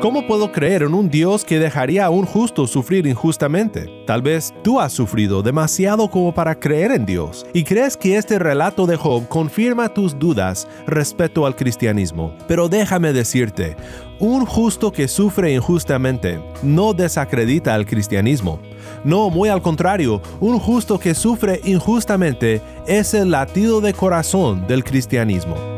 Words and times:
¿Cómo 0.00 0.28
puedo 0.28 0.52
creer 0.52 0.84
en 0.84 0.94
un 0.94 1.10
Dios 1.10 1.44
que 1.44 1.58
dejaría 1.58 2.06
a 2.06 2.10
un 2.10 2.24
justo 2.24 2.68
sufrir 2.68 3.04
injustamente? 3.08 4.04
Tal 4.06 4.22
vez 4.22 4.54
tú 4.62 4.78
has 4.78 4.92
sufrido 4.92 5.42
demasiado 5.42 6.08
como 6.08 6.32
para 6.32 6.60
creer 6.60 6.92
en 6.92 7.04
Dios 7.04 7.44
y 7.52 7.64
crees 7.64 7.96
que 7.96 8.16
este 8.16 8.38
relato 8.38 8.86
de 8.86 8.94
Job 8.94 9.26
confirma 9.26 9.92
tus 9.92 10.16
dudas 10.16 10.68
respecto 10.86 11.44
al 11.46 11.56
cristianismo. 11.56 12.32
Pero 12.46 12.68
déjame 12.68 13.12
decirte, 13.12 13.74
un 14.20 14.46
justo 14.46 14.92
que 14.92 15.08
sufre 15.08 15.52
injustamente 15.52 16.40
no 16.62 16.94
desacredita 16.94 17.74
al 17.74 17.84
cristianismo. 17.84 18.60
No, 19.02 19.30
muy 19.30 19.48
al 19.48 19.62
contrario, 19.62 20.22
un 20.38 20.60
justo 20.60 21.00
que 21.00 21.12
sufre 21.12 21.60
injustamente 21.64 22.62
es 22.86 23.14
el 23.14 23.32
latido 23.32 23.80
de 23.80 23.94
corazón 23.94 24.64
del 24.68 24.84
cristianismo. 24.84 25.77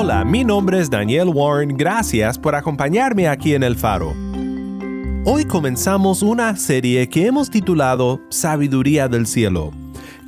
Hola, 0.00 0.24
mi 0.24 0.44
nombre 0.44 0.78
es 0.78 0.88
Daniel 0.88 1.28
Warren, 1.34 1.76
gracias 1.76 2.38
por 2.38 2.54
acompañarme 2.54 3.26
aquí 3.26 3.54
en 3.54 3.64
El 3.64 3.74
Faro. 3.74 4.14
Hoy 5.24 5.44
comenzamos 5.44 6.22
una 6.22 6.54
serie 6.54 7.08
que 7.08 7.26
hemos 7.26 7.50
titulado 7.50 8.20
Sabiduría 8.28 9.08
del 9.08 9.26
Cielo. 9.26 9.72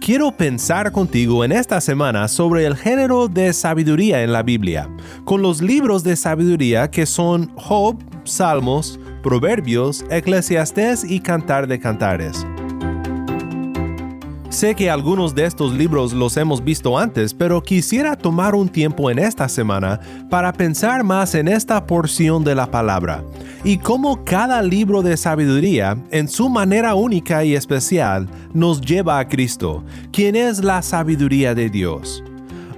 Quiero 0.04 0.32
pensar 0.32 0.90
contigo 0.90 1.44
en 1.44 1.52
esta 1.52 1.80
semana 1.80 2.27
sobre 2.27 2.66
el 2.66 2.77
género 2.77 3.28
de 3.28 3.52
sabiduría 3.52 4.24
en 4.24 4.32
la 4.32 4.42
Biblia, 4.42 4.90
con 5.24 5.40
los 5.40 5.62
libros 5.62 6.02
de 6.02 6.16
sabiduría 6.16 6.90
que 6.90 7.06
son 7.06 7.52
Job, 7.55 7.96
Salmos, 8.24 8.98
Proverbios, 9.22 10.05
Eclesiastés 10.10 11.08
y 11.08 11.20
Cantar 11.20 11.68
de 11.68 11.78
Cantares. 11.78 12.44
Sé 14.50 14.74
que 14.74 14.90
algunos 14.90 15.32
de 15.32 15.44
estos 15.44 15.72
libros 15.72 16.12
los 16.12 16.36
hemos 16.36 16.62
visto 16.62 16.98
antes, 16.98 17.32
pero 17.32 17.62
quisiera 17.62 18.16
tomar 18.16 18.56
un 18.56 18.68
tiempo 18.68 19.08
en 19.08 19.20
esta 19.20 19.48
semana 19.48 20.00
para 20.28 20.52
pensar 20.52 21.04
más 21.04 21.36
en 21.36 21.46
esta 21.46 21.86
porción 21.86 22.42
de 22.42 22.56
la 22.56 22.68
palabra 22.68 23.22
y 23.62 23.78
cómo 23.78 24.24
cada 24.24 24.60
libro 24.60 25.02
de 25.02 25.16
sabiduría, 25.16 25.96
en 26.10 26.26
su 26.26 26.48
manera 26.48 26.96
única 26.96 27.44
y 27.44 27.54
especial, 27.54 28.28
nos 28.52 28.80
lleva 28.80 29.20
a 29.20 29.28
Cristo, 29.28 29.84
quien 30.10 30.34
es 30.34 30.64
la 30.64 30.82
sabiduría 30.82 31.54
de 31.54 31.70
Dios. 31.70 32.24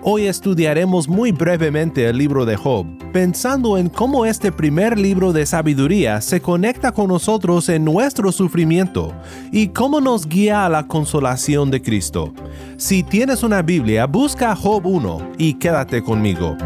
Hoy 0.04 0.26
estudiaremos 0.26 1.06
muy 1.06 1.30
brevemente 1.30 2.08
el 2.08 2.18
libro 2.18 2.44
de 2.44 2.56
Job, 2.56 2.86
pensando 3.12 3.78
en 3.78 3.88
cómo 3.88 4.26
este 4.26 4.50
primer 4.50 4.98
libro 4.98 5.32
de 5.32 5.46
sabiduría 5.46 6.20
se 6.20 6.42
conecta 6.42 6.90
con 6.90 7.06
nosotros 7.06 7.68
en 7.68 7.84
nuestro 7.84 8.32
sufrimiento 8.32 9.14
y 9.52 9.68
cómo 9.68 10.00
nos 10.00 10.26
guía 10.26 10.66
a 10.66 10.68
la 10.68 10.88
consolación 10.88 11.70
de 11.70 11.82
Cristo. 11.82 12.34
Si 12.78 13.04
tienes 13.04 13.44
una 13.44 13.62
Biblia, 13.62 14.06
busca 14.06 14.56
Job 14.56 14.84
1 14.84 15.34
y 15.38 15.54
quédate 15.54 16.02
conmigo. 16.02 16.56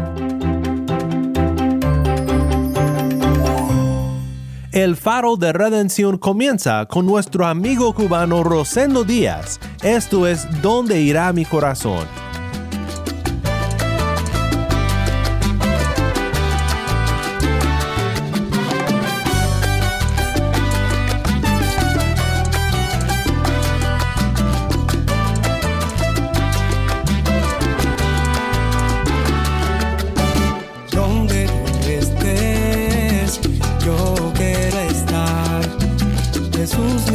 El 4.71 4.95
faro 4.95 5.37
de 5.37 5.53
redención 5.53 6.17
comienza 6.17 6.87
con 6.87 7.05
nuestro 7.05 7.45
amigo 7.45 7.93
cubano 7.93 8.43
Rosendo 8.43 9.03
Díaz. 9.03 9.59
Esto 9.83 10.25
es 10.25 10.47
¿Dónde 10.63 11.01
irá 11.01 11.31
mi 11.33 11.45
corazón? 11.45 12.26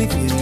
You. 0.03 0.42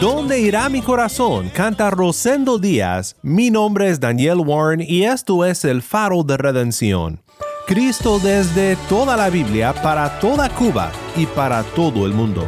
¿Dónde 0.00 0.40
irá 0.40 0.68
mi 0.68 0.82
corazón? 0.82 1.50
Canta 1.54 1.88
Rosendo 1.88 2.58
Díaz. 2.58 3.16
Mi 3.22 3.50
nombre 3.50 3.88
es 3.88 4.00
Daniel 4.00 4.38
Warren 4.38 4.80
y 4.80 5.04
esto 5.04 5.44
es 5.44 5.64
el 5.64 5.82
faro 5.82 6.24
de 6.24 6.36
redención. 6.36 7.22
Cristo 7.66 8.18
desde 8.18 8.76
toda 8.88 9.16
la 9.16 9.30
Biblia 9.30 9.72
para 9.72 10.18
toda 10.18 10.48
Cuba 10.50 10.90
y 11.16 11.26
para 11.26 11.62
todo 11.62 12.06
el 12.06 12.12
mundo. 12.12 12.46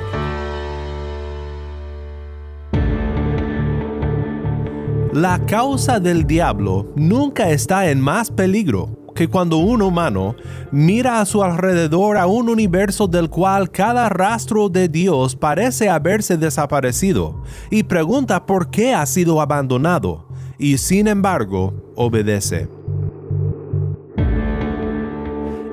La 5.12 5.40
causa 5.46 5.98
del 6.00 6.26
diablo 6.26 6.92
nunca 6.96 7.48
está 7.50 7.88
en 7.90 8.00
más 8.00 8.30
peligro 8.30 8.95
que 9.16 9.26
cuando 9.28 9.56
un 9.56 9.82
humano 9.82 10.36
mira 10.70 11.20
a 11.20 11.26
su 11.26 11.42
alrededor 11.42 12.18
a 12.18 12.26
un 12.26 12.48
universo 12.48 13.08
del 13.08 13.30
cual 13.30 13.70
cada 13.70 14.08
rastro 14.08 14.68
de 14.68 14.88
Dios 14.88 15.34
parece 15.34 15.88
haberse 15.88 16.36
desaparecido 16.36 17.42
y 17.70 17.82
pregunta 17.82 18.46
por 18.46 18.70
qué 18.70 18.94
ha 18.94 19.04
sido 19.06 19.40
abandonado, 19.40 20.28
y 20.58 20.78
sin 20.78 21.08
embargo 21.08 21.92
obedece. 21.96 22.68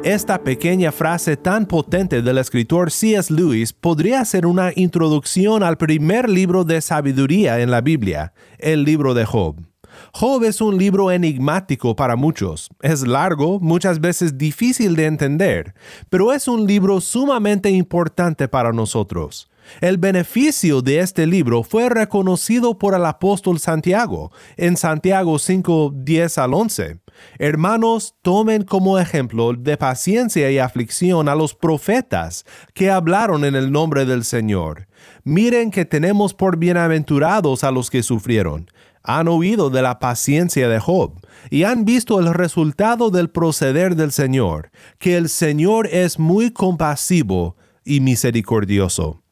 Esta 0.04 0.44
pequeña 0.44 0.92
frase 0.92 1.38
tan 1.38 1.66
potente 1.66 2.22
del 2.22 2.38
escritor 2.38 2.92
C.S. 2.92 3.34
Lewis 3.34 3.72
podría 3.72 4.24
ser 4.26 4.46
una 4.46 4.72
introducción 4.76 5.64
al 5.64 5.78
primer 5.78 6.30
libro 6.30 6.64
de 6.66 6.82
sabiduría 6.82 7.62
en 7.62 7.72
la 7.72 7.82
Biblia, 7.82 8.34
el 8.60 8.84
libro 8.84 9.14
de 9.14 9.26
Job. 9.26 9.73
Job 10.14 10.44
es 10.44 10.62
un 10.62 10.78
libro 10.78 11.12
enigmático 11.12 11.96
para 11.96 12.16
muchos. 12.16 12.70
Es 12.82 13.06
largo, 13.06 13.60
muchas 13.60 14.00
veces 14.00 14.38
difícil 14.38 14.96
de 14.96 15.06
entender, 15.06 15.74
pero 16.10 16.34
es 16.34 16.48
un 16.48 16.66
libro 16.66 17.02
sumamente 17.02 17.70
importante 17.70 18.48
para 18.48 18.72
nosotros. 18.72 19.50
El 19.82 19.98
beneficio 19.98 20.82
de 20.82 21.00
este 21.00 21.26
libro 21.26 21.64
fue 21.64 21.90
reconocido 21.90 22.78
por 22.78 22.96
el 22.96 23.06
apóstol 23.06 23.60
Santiago 23.60 24.32
en 24.58 24.78
Santiago 24.78 25.40
5, 25.40 25.94
10 25.96 26.38
al 26.38 26.54
11. 26.54 27.00
Hermanos, 27.38 28.16
tomen 28.22 28.64
como 28.64 29.00
ejemplo 29.00 29.54
de 29.54 29.78
paciencia 29.78 30.52
y 30.52 30.60
aflicción 30.60 31.30
a 31.30 31.36
los 31.36 31.54
profetas 31.54 32.46
que 32.74 32.90
hablaron 32.90 33.46
en 33.46 33.56
el 33.56 33.72
nombre 33.72 34.06
del 34.06 34.24
Señor. 34.24 34.88
Miren 35.24 35.72
que 35.72 35.86
tenemos 35.86 36.34
por 36.34 36.58
bienaventurados 36.58 37.64
a 37.64 37.72
los 37.72 37.90
que 37.90 38.04
sufrieron. 38.04 38.68
Han 39.04 39.28
oído 39.28 39.70
de 39.70 39.82
la 39.82 40.00
paciencia 40.00 40.70
de 40.70 40.80
Job 40.80 41.20
y 41.50 41.64
han 41.64 41.86
visto 41.86 42.20
el 42.20 42.34
resultado 42.34 43.10
del 43.10 43.30
proceder 43.30 43.96
del 43.96 44.12
Señor, 44.12 44.72
que 44.98 45.18
el 45.18 45.30
Señor 45.30 45.88
es 45.92 46.20
muy 46.20 46.52
compasivo 46.52 47.58
y 47.84 48.00
misericordioso. 48.00 49.24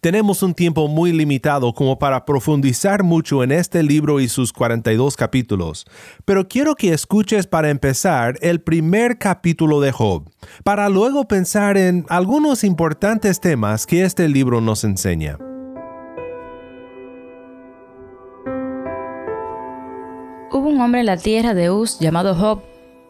Tenemos 0.00 0.42
un 0.42 0.54
tiempo 0.54 0.88
muy 0.88 1.12
limitado 1.12 1.72
como 1.72 1.98
para 1.98 2.24
profundizar 2.24 3.02
mucho 3.02 3.42
en 3.42 3.52
este 3.52 3.82
libro 3.82 4.20
y 4.20 4.28
sus 4.28 4.52
42 4.52 5.16
capítulos, 5.16 5.86
pero 6.24 6.46
quiero 6.46 6.74
que 6.74 6.92
escuches 6.92 7.46
para 7.46 7.70
empezar 7.70 8.36
el 8.40 8.60
primer 8.60 9.18
capítulo 9.18 9.80
de 9.80 9.92
Job, 9.92 10.30
para 10.62 10.88
luego 10.88 11.26
pensar 11.26 11.76
en 11.76 12.06
algunos 12.08 12.64
importantes 12.64 13.40
temas 13.40 13.86
que 13.86 14.04
este 14.04 14.28
libro 14.28 14.60
nos 14.60 14.84
enseña. 14.84 15.38
Hubo 20.64 20.72
un 20.72 20.80
hombre 20.80 21.00
en 21.00 21.06
la 21.06 21.18
tierra 21.18 21.52
de 21.52 21.70
Uz 21.70 21.98
llamado 21.98 22.34
Job. 22.34 22.62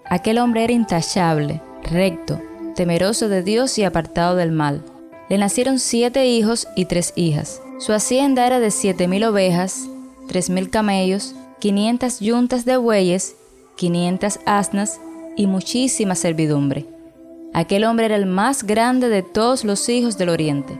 Aquel 0.07 0.39
hombre 0.39 0.65
era 0.65 0.73
intachable, 0.73 1.63
recto, 1.85 2.43
temeroso 2.75 3.29
de 3.29 3.45
Dios 3.45 3.79
y 3.79 3.85
apartado 3.85 4.35
del 4.35 4.51
mal 4.51 4.83
le 5.29 5.39
nacieron 5.39 5.79
siete 5.79 6.27
hijos 6.27 6.67
y 6.75 6.87
tres 6.87 7.13
hijas. 7.15 7.63
Su 7.79 7.93
hacienda 7.93 8.45
era 8.45 8.59
de 8.59 8.73
siete 8.73 9.07
mil 9.07 9.23
ovejas, 9.23 9.87
tres 10.27 10.51
mil 10.51 10.69
camellos, 10.69 11.37
quinientas 11.61 12.19
yuntas 12.19 12.65
de 12.65 12.77
bueyes, 12.77 13.37
quinientas 13.77 14.41
asnas 14.47 15.01
y 15.37 15.47
muchísima 15.47 16.17
servidumbre. 16.17 16.87
Aquel 17.53 17.85
hombre 17.85 18.07
era 18.07 18.17
el 18.17 18.27
más 18.27 18.65
grande 18.65 19.09
de 19.09 19.23
todos 19.23 19.63
los 19.63 19.89
hijos 19.89 20.19
del 20.19 20.31
oriente. 20.31 20.77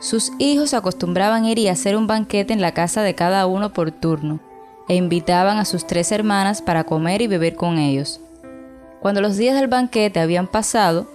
Sus 0.00 0.32
hijos 0.40 0.74
acostumbraban 0.74 1.44
ir 1.44 1.60
y 1.60 1.68
hacer 1.68 1.96
un 1.96 2.08
banquete 2.08 2.52
en 2.52 2.60
la 2.60 2.74
casa 2.74 3.02
de 3.02 3.14
cada 3.14 3.46
uno 3.46 3.72
por 3.72 3.92
turno, 3.92 4.40
e 4.88 4.94
invitaban 4.94 5.58
a 5.58 5.64
sus 5.64 5.86
tres 5.86 6.12
hermanas 6.12 6.62
para 6.62 6.84
comer 6.84 7.22
y 7.22 7.26
beber 7.26 7.56
con 7.56 7.78
ellos. 7.78 8.20
Cuando 9.00 9.20
los 9.20 9.36
días 9.36 9.54
del 9.54 9.68
banquete 9.68 10.20
habían 10.20 10.46
pasado, 10.46 11.06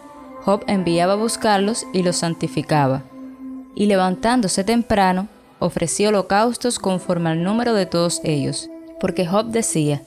Job 0.44 0.64
enviaba 0.68 1.14
a 1.14 1.18
buscarlos 1.18 1.86
y 1.94 2.04
los 2.04 2.18
santificaba. 2.18 3.04
Y 3.76 3.86
levantándose 3.86 4.64
temprano, 4.64 5.28
ofrecía 5.60 6.10
holocaustos 6.10 6.80
conforme 6.80 7.30
al 7.30 7.44
número 7.44 7.74
de 7.74 7.86
todos 7.86 8.22
ellos, 8.24 8.70
porque 9.00 9.26
Job 9.26 9.48
decía, 9.48 10.02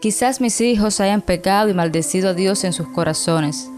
Quizás 0.00 0.40
mis 0.40 0.60
hijos 0.60 1.00
hayan 1.00 1.22
pecado 1.22 1.68
y 1.68 1.74
maldecido 1.74 2.30
a 2.30 2.34
Dios 2.34 2.64
en 2.64 2.72
sus 2.72 2.88
corazones. 2.88 3.70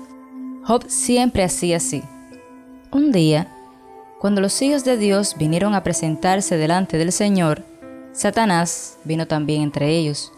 Job 0.64 0.84
siempre 0.88 1.44
hacía 1.44 1.76
así. 1.79 2.02
Un 2.91 3.12
día, 3.12 3.49
cuando 4.19 4.41
los 4.41 4.61
hijos 4.61 4.84
de 4.84 4.96
Dios 4.96 5.37
vinieron 5.38 5.75
a 5.75 5.82
presentarse 5.82 6.56
delante 6.56 6.99
del 6.99 7.12
Señor, 7.12 7.64
Satanás 8.19 8.99
vino 9.05 9.29
también 9.29 9.62
entre 9.62 9.97
ellos. 9.97 10.32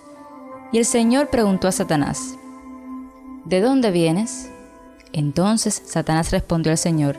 Y 0.71 0.77
el 0.77 0.85
Señor 0.85 1.31
preguntó 1.31 1.67
a 1.67 1.73
Satanás, 1.73 2.37
¿De 3.47 3.63
dónde 3.63 3.91
vienes? 3.91 4.51
Entonces 5.15 5.81
Satanás 5.87 6.31
respondió 6.31 6.73
al 6.73 6.77
Señor, 6.77 7.19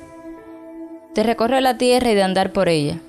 de 1.16 1.24
recorrer 1.24 1.64
la 1.64 1.80
tierra 1.80 2.12
y 2.12 2.14
de 2.14 2.22
andar 2.22 2.54
por 2.54 2.70
ella. 2.70 3.00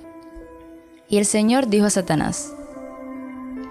Y 1.11 1.19
el 1.19 1.27
Señor 1.27 1.67
dijo 1.69 1.85
a 1.85 1.91
Satanás, 1.91 2.55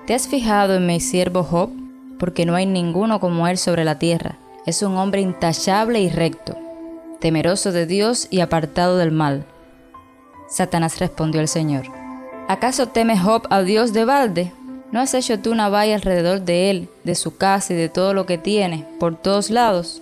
¿te 0.05 0.13
has 0.13 0.27
fijado 0.27 0.75
en 0.75 0.85
mi 0.85 0.99
siervo 0.99 1.41
Job? 1.41 1.71
Porque 2.19 2.45
no 2.45 2.53
hay 2.53 2.67
ninguno 2.67 3.19
como 3.19 3.47
él 3.47 3.57
sobre 3.57 3.83
la 3.83 3.97
tierra. 3.97 4.37
Es 4.67 4.83
un 4.83 4.95
hombre 4.95 5.21
intachable 5.21 6.01
y 6.01 6.09
recto, 6.11 6.55
temeroso 7.19 7.71
de 7.71 7.87
Dios 7.87 8.27
y 8.29 8.41
apartado 8.41 8.97
del 8.97 9.11
mal. 9.11 9.43
Satanás 10.49 10.99
respondió 10.99 11.41
al 11.41 11.47
Señor, 11.47 12.00
¿acaso 12.51 12.87
teme 12.87 13.17
Job 13.17 13.47
a 13.49 13.61
Dios 13.61 13.93
de 13.93 14.05
balde? 14.05 14.51
¿No 14.91 14.99
has 14.99 15.13
hecho 15.13 15.39
tú 15.39 15.51
una 15.51 15.69
valla 15.69 15.95
alrededor 15.95 16.41
de 16.41 16.69
él, 16.69 16.89
de 17.03 17.15
su 17.15 17.37
casa 17.37 17.73
y 17.73 17.75
de 17.75 17.89
todo 17.89 18.13
lo 18.13 18.25
que 18.25 18.37
tiene, 18.37 18.85
por 18.99 19.15
todos 19.15 19.49
lados? 19.49 20.01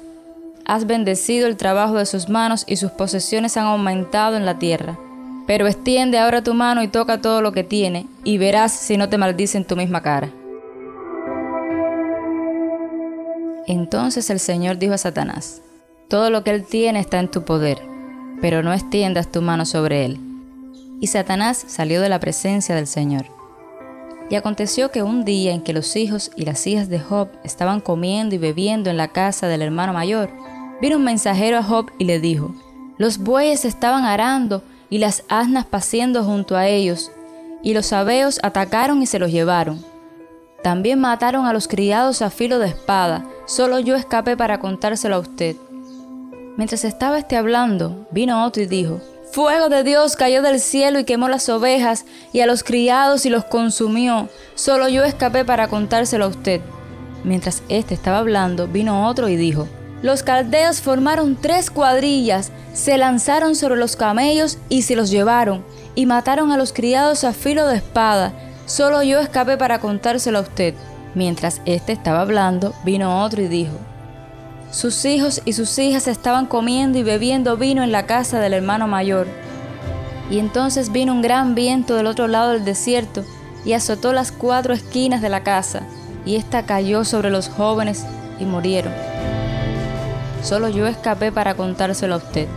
has 0.69 0.85
bendecido 0.85 1.47
el 1.47 1.57
trabajo 1.57 1.95
de 1.95 2.05
sus 2.05 2.29
manos 2.29 2.63
y 2.67 2.75
sus 2.75 2.91
posesiones 2.91 3.57
han 3.57 3.65
aumentado 3.65 4.37
en 4.37 4.45
la 4.45 4.59
tierra. 4.59 4.99
Pero 5.47 5.65
extiende 5.65 6.19
ahora 6.19 6.43
tu 6.43 6.53
mano 6.53 6.83
y 6.83 6.87
toca 6.87 7.21
todo 7.21 7.41
lo 7.41 7.53
que 7.53 7.63
tiene, 7.63 8.05
y 8.23 8.37
verás 8.37 8.71
si 8.71 8.95
no 8.95 9.09
te 9.09 9.17
maldice 9.17 9.57
en 9.57 9.65
tu 9.65 9.75
misma 9.75 10.03
cara. 10.03 10.29
Entonces 13.65 14.29
el 14.29 14.39
Señor 14.39 14.77
dijo 14.77 14.93
a 14.93 14.99
Satanás, 14.99 15.63
Todo 16.07 16.29
lo 16.29 16.43
que 16.43 16.51
él 16.51 16.63
tiene 16.63 16.99
está 16.99 17.19
en 17.19 17.31
tu 17.31 17.45
poder, 17.45 17.81
pero 18.39 18.61
no 18.61 18.71
extiendas 18.71 19.31
tu 19.31 19.41
mano 19.41 19.65
sobre 19.65 20.05
él. 20.05 20.28
Y 20.99 21.07
Satanás 21.07 21.63
salió 21.67 22.01
de 22.01 22.09
la 22.09 22.19
presencia 22.19 22.75
del 22.75 22.87
Señor. 22.87 23.25
Y 24.29 24.35
aconteció 24.35 24.91
que 24.91 25.01
un 25.01 25.25
día 25.25 25.53
en 25.53 25.61
que 25.61 25.73
los 25.73 25.95
hijos 25.95 26.31
y 26.35 26.45
las 26.45 26.65
hijas 26.67 26.89
de 26.89 26.99
Job 26.99 27.29
estaban 27.43 27.81
comiendo 27.81 28.35
y 28.35 28.37
bebiendo 28.37 28.89
en 28.89 28.97
la 28.97 29.07
casa 29.07 29.47
del 29.47 29.61
hermano 29.61 29.93
mayor, 29.93 30.29
Vino 30.81 30.95
un 30.95 31.03
mensajero 31.03 31.57
a 31.57 31.63
Job 31.63 31.91
y 31.97 32.05
le 32.05 32.19
dijo, 32.19 32.55
los 32.97 33.17
bueyes 33.17 33.65
estaban 33.65 34.05
arando 34.05 34.63
y 34.89 34.99
las 34.99 35.23
asnas 35.27 35.65
paciendo 35.65 36.23
junto 36.23 36.55
a 36.55 36.67
ellos, 36.67 37.11
y 37.61 37.73
los 37.73 37.87
sabeos 37.87 38.39
atacaron 38.43 39.01
y 39.01 39.05
se 39.05 39.19
los 39.19 39.29
llevaron. 39.29 39.83
También 40.63 40.99
mataron 40.99 41.45
a 41.45 41.53
los 41.53 41.67
criados 41.67 42.21
a 42.21 42.29
filo 42.29 42.59
de 42.59 42.69
espada, 42.69 43.25
solo 43.45 43.79
yo 43.79 43.95
escapé 43.95 44.37
para 44.37 44.59
contárselo 44.59 45.15
a 45.15 45.19
usted. 45.19 45.57
Mientras 46.55 46.85
estaba 46.85 47.19
este 47.19 47.35
hablando, 47.35 48.07
vino 48.11 48.45
otro 48.45 48.63
y 48.63 48.65
dijo, 48.65 49.01
Fuego 49.31 49.69
de 49.69 49.83
Dios 49.83 50.15
cayó 50.15 50.41
del 50.41 50.59
cielo 50.59 50.97
y 50.97 51.03
quemó 51.03 51.29
las 51.29 51.49
ovejas 51.49 52.05
y 52.33 52.39
a 52.39 52.47
los 52.47 52.63
criados 52.63 53.27
y 53.27 53.29
los 53.29 53.45
consumió, 53.45 54.27
solo 54.55 54.89
yo 54.89 55.03
escapé 55.03 55.45
para 55.45 55.67
contárselo 55.67 56.25
a 56.25 56.29
usted. 56.29 56.61
Mientras 57.23 57.61
éste 57.69 57.93
estaba 57.93 58.17
hablando, 58.17 58.67
vino 58.67 59.07
otro 59.07 59.29
y 59.29 59.35
dijo, 59.35 59.67
los 60.01 60.23
caldeos 60.23 60.81
formaron 60.81 61.35
tres 61.39 61.69
cuadrillas, 61.69 62.51
se 62.73 62.97
lanzaron 62.97 63.55
sobre 63.55 63.75
los 63.75 63.95
camellos 63.95 64.57
y 64.67 64.81
se 64.81 64.95
los 64.95 65.11
llevaron, 65.11 65.63
y 65.93 66.07
mataron 66.07 66.51
a 66.51 66.57
los 66.57 66.73
criados 66.73 67.23
a 67.23 67.31
filo 67.31 67.67
de 67.67 67.77
espada. 67.77 68.33
Solo 68.65 69.03
yo 69.03 69.19
escapé 69.19 69.57
para 69.57 69.79
contárselo 69.79 70.39
a 70.39 70.41
usted. 70.41 70.73
Mientras 71.13 71.61
éste 71.65 71.91
estaba 71.91 72.21
hablando, 72.21 72.73
vino 72.83 73.23
otro 73.23 73.43
y 73.43 73.47
dijo, 73.47 73.77
sus 74.71 75.03
hijos 75.05 75.41
y 75.45 75.53
sus 75.53 75.77
hijas 75.79 76.07
estaban 76.07 76.45
comiendo 76.45 76.99
y 76.99 77.03
bebiendo 77.03 77.57
vino 77.57 77.83
en 77.83 77.91
la 77.91 78.05
casa 78.05 78.39
del 78.39 78.53
hermano 78.53 78.87
mayor. 78.87 79.27
Y 80.29 80.37
entonces 80.37 80.91
vino 80.91 81.11
un 81.11 81.21
gran 81.21 81.55
viento 81.55 81.95
del 81.95 82.05
otro 82.05 82.27
lado 82.27 82.51
del 82.51 82.65
desierto 82.65 83.25
y 83.65 83.73
azotó 83.73 84.13
las 84.13 84.31
cuatro 84.31 84.73
esquinas 84.73 85.21
de 85.21 85.29
la 85.29 85.43
casa, 85.43 85.81
y 86.25 86.35
ésta 86.35 86.65
cayó 86.65 87.03
sobre 87.03 87.29
los 87.29 87.49
jóvenes 87.49 88.05
y 88.39 88.45
murieron. 88.45 88.93
Solo 90.43 90.69
yo 90.69 90.87
escapé 90.87 91.31
para 91.31 91.55
contárselo 91.55 92.15
a 92.15 92.17
usted. 92.17 92.47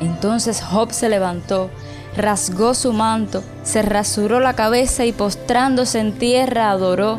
Entonces 0.00 0.60
Job 0.60 0.92
se 0.92 1.08
levantó, 1.08 1.70
rasgó 2.16 2.74
su 2.74 2.92
manto, 2.92 3.42
se 3.62 3.82
rasuró 3.82 4.40
la 4.40 4.54
cabeza 4.54 5.04
y 5.04 5.12
postrándose 5.12 6.00
en 6.00 6.18
tierra 6.18 6.70
adoró. 6.70 7.18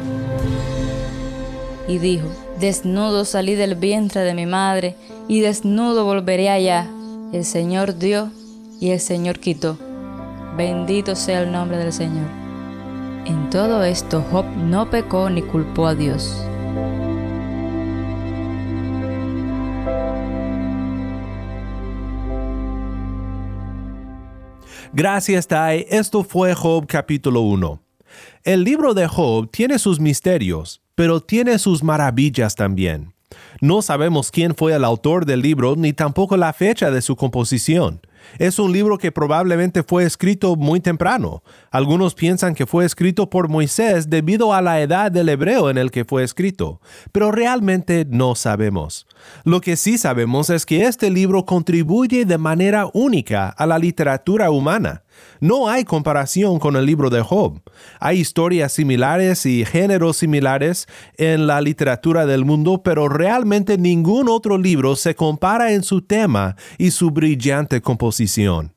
Y 1.87 1.97
dijo, 1.97 2.27
Desnudo 2.59 3.23
salí 3.23 3.55
del 3.55 3.75
vientre 3.75 4.19
de 4.19 4.33
mi 4.33 4.45
madre 4.45 4.97
y 5.29 5.39
desnudo 5.39 6.03
volveré 6.03 6.49
allá. 6.49 6.89
El 7.31 7.45
Señor 7.45 7.97
dio 7.97 8.33
y 8.81 8.89
el 8.89 8.99
Señor 8.99 9.39
quitó. 9.39 9.77
Bendito 10.57 11.15
sea 11.15 11.39
el 11.39 11.53
nombre 11.53 11.77
del 11.77 11.93
Señor. 11.93 12.27
En 13.25 13.49
todo 13.49 13.81
esto 13.85 14.25
Job 14.29 14.45
no 14.57 14.89
pecó 14.89 15.29
ni 15.29 15.41
culpó 15.41 15.87
a 15.87 15.95
Dios. 15.95 16.35
Gracias, 24.91 25.47
Tai. 25.47 25.85
Esto 25.89 26.25
fue 26.25 26.53
Job 26.53 26.87
capítulo 26.87 27.39
1. 27.39 27.81
El 28.43 28.65
libro 28.65 28.93
de 28.93 29.07
Job 29.07 29.49
tiene 29.49 29.79
sus 29.79 30.01
misterios 30.01 30.81
pero 30.99 31.21
tiene 31.21 31.59
sus 31.59 31.81
maravillas 31.81 32.55
también. 32.55 33.13
No 33.61 33.81
sabemos 33.81 34.31
quién 34.31 34.53
fue 34.53 34.73
el 34.73 34.83
autor 34.83 35.25
del 35.25 35.41
libro 35.41 35.77
ni 35.77 35.93
tampoco 35.93 36.35
la 36.35 36.51
fecha 36.51 36.91
de 36.91 37.01
su 37.01 37.15
composición. 37.15 38.01
Es 38.37 38.59
un 38.59 38.73
libro 38.73 38.97
que 38.97 39.13
probablemente 39.13 39.83
fue 39.83 40.03
escrito 40.03 40.57
muy 40.57 40.81
temprano. 40.81 41.41
Algunos 41.71 42.15
piensan 42.15 42.53
que 42.53 42.65
fue 42.65 42.83
escrito 42.83 43.29
por 43.29 43.47
Moisés 43.47 44.09
debido 44.09 44.53
a 44.53 44.61
la 44.61 44.81
edad 44.81 45.09
del 45.09 45.29
hebreo 45.29 45.69
en 45.69 45.77
el 45.77 45.89
que 45.89 46.03
fue 46.03 46.25
escrito, 46.25 46.81
pero 47.13 47.31
realmente 47.31 48.05
no 48.05 48.35
sabemos. 48.35 49.07
Lo 49.43 49.61
que 49.61 49.75
sí 49.75 49.97
sabemos 49.97 50.49
es 50.49 50.65
que 50.65 50.85
este 50.85 51.09
libro 51.09 51.45
contribuye 51.45 52.25
de 52.25 52.37
manera 52.37 52.87
única 52.93 53.49
a 53.49 53.65
la 53.65 53.79
literatura 53.79 54.51
humana. 54.51 55.03
No 55.39 55.69
hay 55.69 55.85
comparación 55.85 56.59
con 56.59 56.75
el 56.75 56.85
libro 56.85 57.09
de 57.09 57.21
Job. 57.21 57.61
Hay 57.99 58.19
historias 58.19 58.73
similares 58.73 59.45
y 59.45 59.65
géneros 59.65 60.17
similares 60.17 60.87
en 61.17 61.47
la 61.47 61.61
literatura 61.61 62.25
del 62.25 62.45
mundo, 62.45 62.81
pero 62.83 63.09
realmente 63.09 63.77
ningún 63.77 64.29
otro 64.29 64.57
libro 64.57 64.95
se 64.95 65.15
compara 65.15 65.73
en 65.73 65.83
su 65.83 66.01
tema 66.01 66.55
y 66.77 66.91
su 66.91 67.11
brillante 67.11 67.81
composición. 67.81 68.73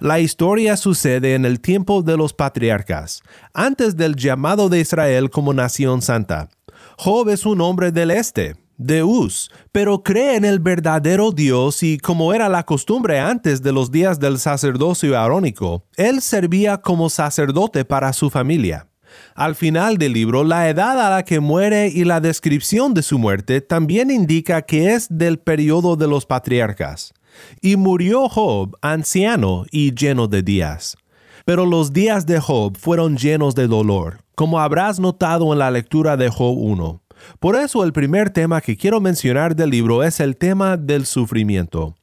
La 0.00 0.18
historia 0.20 0.76
sucede 0.76 1.34
en 1.34 1.44
el 1.44 1.60
tiempo 1.60 2.02
de 2.02 2.16
los 2.16 2.32
patriarcas, 2.32 3.22
antes 3.52 3.96
del 3.96 4.16
llamado 4.16 4.68
de 4.68 4.80
Israel 4.80 5.30
como 5.30 5.52
nación 5.52 6.00
santa. 6.00 6.48
Job 6.96 7.28
es 7.28 7.44
un 7.44 7.60
hombre 7.60 7.92
del 7.92 8.10
este, 8.10 8.56
de 8.78 9.02
Uz, 9.02 9.50
pero 9.72 10.02
cree 10.02 10.36
en 10.36 10.44
el 10.44 10.60
verdadero 10.60 11.32
Dios 11.32 11.82
y 11.82 11.98
como 11.98 12.32
era 12.32 12.48
la 12.48 12.62
costumbre 12.62 13.18
antes 13.20 13.60
de 13.62 13.72
los 13.72 13.90
días 13.90 14.18
del 14.18 14.38
sacerdocio 14.38 15.18
arónico, 15.18 15.84
él 15.96 16.22
servía 16.22 16.78
como 16.78 17.10
sacerdote 17.10 17.84
para 17.84 18.12
su 18.12 18.30
familia. 18.30 18.88
Al 19.34 19.54
final 19.54 19.98
del 19.98 20.12
libro, 20.12 20.44
la 20.44 20.68
edad 20.68 21.00
a 21.00 21.10
la 21.10 21.24
que 21.24 21.40
muere 21.40 21.88
y 21.88 22.04
la 22.04 22.20
descripción 22.20 22.94
de 22.94 23.02
su 23.02 23.18
muerte 23.18 23.60
también 23.60 24.10
indica 24.10 24.62
que 24.62 24.94
es 24.94 25.08
del 25.10 25.38
periodo 25.38 25.96
de 25.96 26.06
los 26.06 26.26
patriarcas. 26.26 27.12
Y 27.60 27.76
murió 27.76 28.28
Job 28.28 28.76
anciano 28.82 29.64
y 29.70 29.94
lleno 29.94 30.28
de 30.28 30.42
días. 30.42 30.96
Pero 31.44 31.66
los 31.66 31.92
días 31.92 32.26
de 32.26 32.40
Job 32.40 32.76
fueron 32.76 33.16
llenos 33.16 33.54
de 33.54 33.68
dolor, 33.68 34.18
como 34.34 34.60
habrás 34.60 35.00
notado 35.00 35.52
en 35.52 35.58
la 35.60 35.70
lectura 35.70 36.16
de 36.16 36.28
Job 36.28 36.56
1. 36.58 37.02
Por 37.40 37.56
eso 37.56 37.84
el 37.84 37.92
primer 37.92 38.30
tema 38.30 38.60
que 38.60 38.76
quiero 38.76 39.00
mencionar 39.00 39.54
del 39.54 39.70
libro 39.70 40.02
es 40.02 40.20
el 40.20 40.36
tema 40.36 40.76
del 40.76 41.06
sufrimiento. 41.06 41.94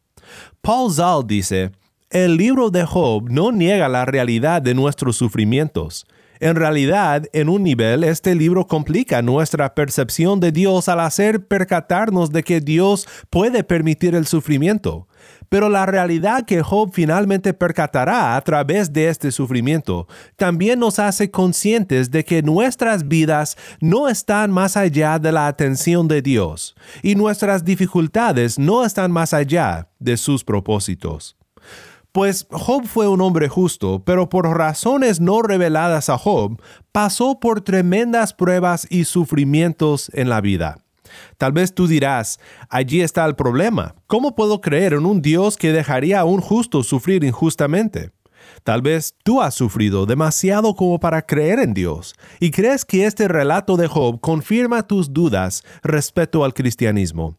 Paul 0.62 0.92
Zal 0.92 1.26
dice, 1.26 1.72
el 2.10 2.38
libro 2.38 2.70
de 2.70 2.86
Job 2.86 3.30
no 3.30 3.52
niega 3.52 3.90
la 3.90 4.06
realidad 4.06 4.62
de 4.62 4.74
nuestros 4.74 5.18
sufrimientos. 5.18 6.06
En 6.40 6.56
realidad, 6.56 7.26
en 7.34 7.50
un 7.50 7.64
nivel, 7.64 8.04
este 8.04 8.36
libro 8.36 8.68
complica 8.68 9.22
nuestra 9.22 9.74
percepción 9.74 10.40
de 10.40 10.52
Dios 10.52 10.90
al 10.90 11.00
hacer 11.00 11.48
percatarnos 11.48 12.32
de 12.32 12.44
que 12.44 12.60
Dios 12.60 13.08
puede 13.30 13.64
permitir 13.64 14.16
el 14.16 14.28
sufrimiento. 14.28 15.08
Pero 15.56 15.70
la 15.70 15.86
realidad 15.86 16.44
que 16.44 16.62
Job 16.62 16.90
finalmente 16.92 17.54
percatará 17.54 18.36
a 18.36 18.42
través 18.42 18.92
de 18.92 19.08
este 19.08 19.32
sufrimiento 19.32 20.06
también 20.36 20.80
nos 20.80 21.00
hace 21.00 21.32
conscientes 21.32 22.12
de 22.12 22.26
que 22.26 22.42
nuestras 22.42 23.08
vidas 23.08 23.56
no 23.80 24.10
están 24.10 24.52
más 24.52 24.76
allá 24.76 25.18
de 25.18 25.32
la 25.32 25.48
atención 25.48 26.10
de 26.10 26.22
Dios 26.22 26.76
y 27.02 27.16
nuestras 27.16 27.64
dificultades 27.64 28.60
no 28.60 28.84
están 28.84 29.14
más 29.14 29.34
allá 29.34 29.88
de 29.98 30.18
sus 30.18 30.44
propósitos. 30.44 31.38
Pues 32.12 32.48
Job 32.52 32.86
fue 32.86 33.08
un 33.08 33.22
hombre 33.22 33.48
justo, 33.48 34.04
pero 34.04 34.28
por 34.28 34.46
razones 34.58 35.22
no 35.22 35.42
reveladas 35.42 36.10
a 36.10 36.18
Job, 36.18 36.62
pasó 36.92 37.40
por 37.40 37.62
tremendas 37.62 38.34
pruebas 38.34 38.88
y 38.90 39.06
sufrimientos 39.06 40.12
en 40.14 40.28
la 40.28 40.42
vida. 40.42 40.85
Tal 41.38 41.52
vez 41.52 41.74
tú 41.74 41.88
dirás, 41.88 42.40
allí 42.70 43.02
está 43.02 43.26
el 43.26 43.36
problema. 43.36 43.96
¿Cómo 44.08 44.36
puedo 44.36 44.62
creer 44.62 44.94
en 44.94 45.06
un 45.06 45.22
Dios 45.22 45.58
que 45.58 45.72
dejaría 45.72 46.20
a 46.20 46.26
un 46.26 46.42
justo 46.42 46.84
sufrir 46.84 47.24
injustamente? 47.24 48.12
Tal 48.64 48.82
vez 48.82 49.16
tú 49.24 49.42
has 49.42 49.54
sufrido 49.54 50.06
demasiado 50.06 50.76
como 50.76 51.00
para 51.00 51.22
creer 51.22 51.60
en 51.60 51.74
Dios 51.74 52.16
y 52.40 52.52
crees 52.52 52.86
que 52.86 53.06
este 53.06 53.28
relato 53.28 53.78
de 53.78 53.88
Job 53.88 54.20
confirma 54.20 54.88
tus 54.88 55.14
dudas 55.14 55.64
respecto 55.84 56.44
al 56.44 56.54
cristianismo. 56.54 57.36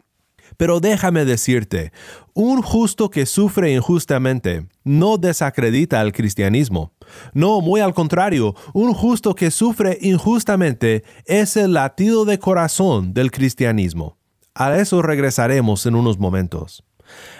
Pero 0.57 0.81
déjame 0.81 1.25
decirte, 1.25 1.93
un 2.33 2.63
justo 2.63 3.11
que 3.11 3.27
sufre 3.27 3.73
injustamente 3.73 4.67
no 4.85 5.19
desacredita 5.19 6.01
al 6.01 6.13
cristianismo. 6.13 6.93
No, 7.33 7.61
muy 7.61 7.81
al 7.81 7.95
contrario, 7.95 8.55
un 8.73 8.95
justo 8.95 9.35
que 9.35 9.51
sufre 9.51 9.99
injustamente 10.01 11.05
es 11.25 11.57
el 11.57 11.73
latido 11.75 12.25
de 12.25 12.39
corazón 12.39 13.15
del 13.15 13.31
cristianismo. 13.31 14.17
A 14.55 14.77
eso 14.77 15.03
regresaremos 15.03 15.85
en 15.87 15.95
unos 15.95 16.19
momentos. 16.19 16.83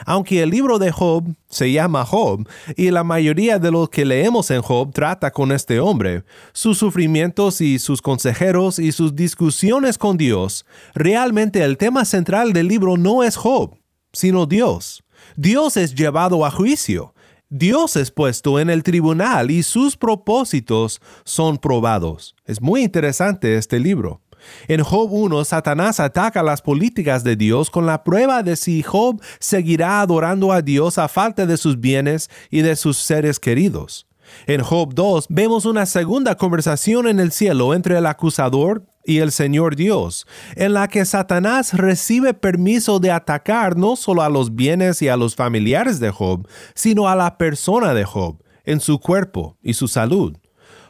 Aunque 0.05 0.43
el 0.43 0.51
libro 0.51 0.79
de 0.79 0.93
Job 0.93 1.25
se 1.49 1.73
llama 1.73 2.05
Job 2.05 2.49
y 2.77 2.91
la 2.91 3.05
mayoría 3.05 3.59
de 3.59 3.71
lo 3.71 3.89
que 3.89 4.05
leemos 4.05 4.51
en 4.51 4.63
Job 4.63 4.93
trata 4.93 5.31
con 5.31 5.53
este 5.53 5.81
hombre, 5.81 6.25
sus 6.53 6.79
sufrimientos 6.79 7.61
y 7.61 7.79
sus 7.79 8.03
consejeros 8.03 8.79
y 8.79 8.93
sus 8.93 9.15
discusiones 9.17 9.99
con 9.99 10.17
Dios, 10.17 10.65
realmente 10.95 11.63
el 11.65 11.77
tema 11.77 12.05
central 12.05 12.53
del 12.53 12.69
libro 12.69 12.97
no 12.97 13.23
es 13.23 13.37
Job, 13.37 13.77
sino 14.13 14.47
Dios. 14.47 15.03
Dios 15.37 15.77
es 15.77 15.95
llevado 15.95 16.45
a 16.45 16.51
juicio. 16.51 17.15
Dios 17.49 17.95
es 17.95 18.11
puesto 18.11 18.59
en 18.59 18.71
el 18.71 18.83
tribunal 18.83 19.53
y 19.53 19.63
sus 19.63 19.97
propósitos 19.97 21.01
son 21.25 21.59
probados. 21.59 22.35
Es 22.45 22.61
muy 22.61 22.83
interesante 22.83 23.57
este 23.57 23.79
libro. 23.79 24.21
En 24.67 24.83
Job 24.83 25.13
1, 25.13 25.45
Satanás 25.45 26.01
ataca 26.01 26.43
las 26.43 26.61
políticas 26.61 27.23
de 27.23 27.37
Dios 27.37 27.71
con 27.71 27.87
la 27.87 28.03
prueba 28.03 28.43
de 28.43 28.57
si 28.57 28.83
Job 28.83 29.23
seguirá 29.39 30.01
adorando 30.01 30.51
a 30.53 30.61
Dios 30.61 30.99
a 30.99 31.07
falta 31.07 31.47
de 31.47 31.57
sus 31.57 31.79
bienes 31.79 32.31
y 32.51 32.63
de 32.63 32.75
sus 32.75 32.97
seres 32.97 33.39
queridos. 33.39 34.09
En 34.49 34.61
Job 34.61 34.93
2 34.95 35.27
vemos 35.29 35.67
una 35.67 35.87
segunda 35.87 36.35
conversación 36.35 37.07
en 37.07 37.21
el 37.21 37.31
cielo 37.31 37.75
entre 37.75 37.97
el 37.97 38.07
acusador 38.07 38.85
y 39.07 39.21
el 39.21 39.31
Señor 39.31 39.77
Dios, 39.77 40.27
en 40.57 40.75
la 40.75 40.89
que 40.89 41.05
Satanás 41.05 41.73
recibe 41.73 42.35
permiso 42.35 42.99
de 42.99 43.13
atacar 43.13 43.77
no 43.77 43.97
solo 43.97 44.23
a 44.23 44.29
los 44.29 44.55
bienes 44.55 45.01
y 45.01 45.09
a 45.09 45.17
los 45.17 45.37
familiares 45.37 46.01
de 46.01 46.11
Job, 46.11 46.47
sino 46.75 47.09
a 47.09 47.15
la 47.15 47.39
persona 47.39 47.95
de 47.95 48.05
Job, 48.05 48.43
en 48.65 48.81
su 48.81 48.99
cuerpo 48.99 49.57
y 49.63 49.75
su 49.75 49.87
salud. 49.87 50.37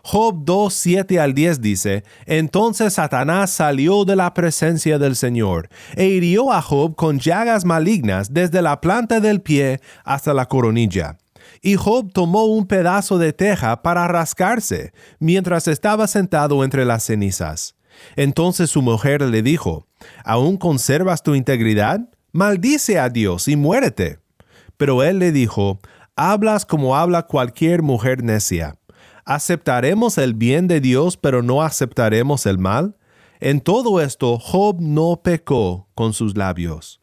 Job 0.03 0.45
2, 0.45 0.73
7 0.73 1.21
al 1.21 1.35
10 1.35 1.61
dice, 1.61 2.05
Entonces 2.27 2.95
Satanás 2.95 3.51
salió 3.51 4.05
de 4.05 4.17
la 4.17 4.33
presencia 4.35 4.99
del 4.99 5.17
Señor 5.17 5.69
e 5.97 6.07
hirió 6.07 6.53
a 6.53 6.63
Job 6.63 6.95
con 6.95 7.19
llagas 7.19 7.65
malignas 7.65 8.33
desde 8.33 8.63
la 8.63 8.81
planta 8.81 9.21
del 9.21 9.43
pie 9.43 9.81
hasta 10.05 10.33
la 10.33 10.47
coronilla. 10.47 11.19
Y 11.61 11.75
Job 11.75 12.13
tomó 12.13 12.45
un 12.45 12.67
pedazo 12.67 13.19
de 13.19 13.33
teja 13.33 13.83
para 13.83 14.07
rascarse 14.07 14.93
mientras 15.19 15.67
estaba 15.69 16.07
sentado 16.07 16.63
entre 16.63 16.85
las 16.85 17.05
cenizas. 17.05 17.76
Entonces 18.17 18.71
su 18.71 18.83
mujer 18.83 19.23
le 19.23 19.43
dijo, 19.43 19.87
¿Aún 20.25 20.57
conservas 20.57 21.23
tu 21.23 21.35
integridad? 21.35 22.01
Maldice 22.33 22.99
a 22.99 23.09
Dios 23.09 23.49
y 23.49 23.57
muérete. 23.57 24.19
Pero 24.77 25.03
él 25.03 25.19
le 25.19 25.33
dijo, 25.33 25.81
Hablas 26.17 26.65
como 26.65 26.97
habla 26.97 27.23
cualquier 27.23 27.83
mujer 27.83 28.23
necia. 28.23 28.77
¿Aceptaremos 29.25 30.19
el 30.19 30.35
bien 30.35 30.69
de 30.69 30.81
Dios 30.81 31.17
pero 31.17 31.43
no 31.43 31.63
aceptaremos 31.63 32.47
el 32.47 32.59
mal? 32.59 32.97
En 33.41 33.61
todo 33.61 34.01
esto, 34.01 34.39
Job 34.39 34.77
no 34.81 35.21
pecó 35.23 35.89
con 35.95 36.13
sus 36.13 36.37
labios. 36.37 37.01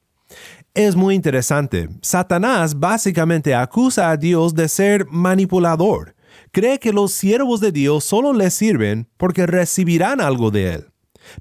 Es 0.73 0.95
muy 0.95 1.13
interesante. 1.13 1.89
Satanás 2.01 2.79
básicamente 2.79 3.53
acusa 3.53 4.09
a 4.09 4.17
Dios 4.17 4.55
de 4.55 4.67
ser 4.67 5.05
manipulador. 5.09 6.15
Cree 6.55 6.77
que 6.77 6.93
los 6.93 7.11
siervos 7.13 7.61
de 7.61 7.71
Dios 7.71 8.03
solo 8.03 8.31
le 8.31 8.51
sirven 8.51 9.09
porque 9.17 9.47
recibirán 9.47 10.21
algo 10.21 10.51
de 10.51 10.75
él. 10.75 10.92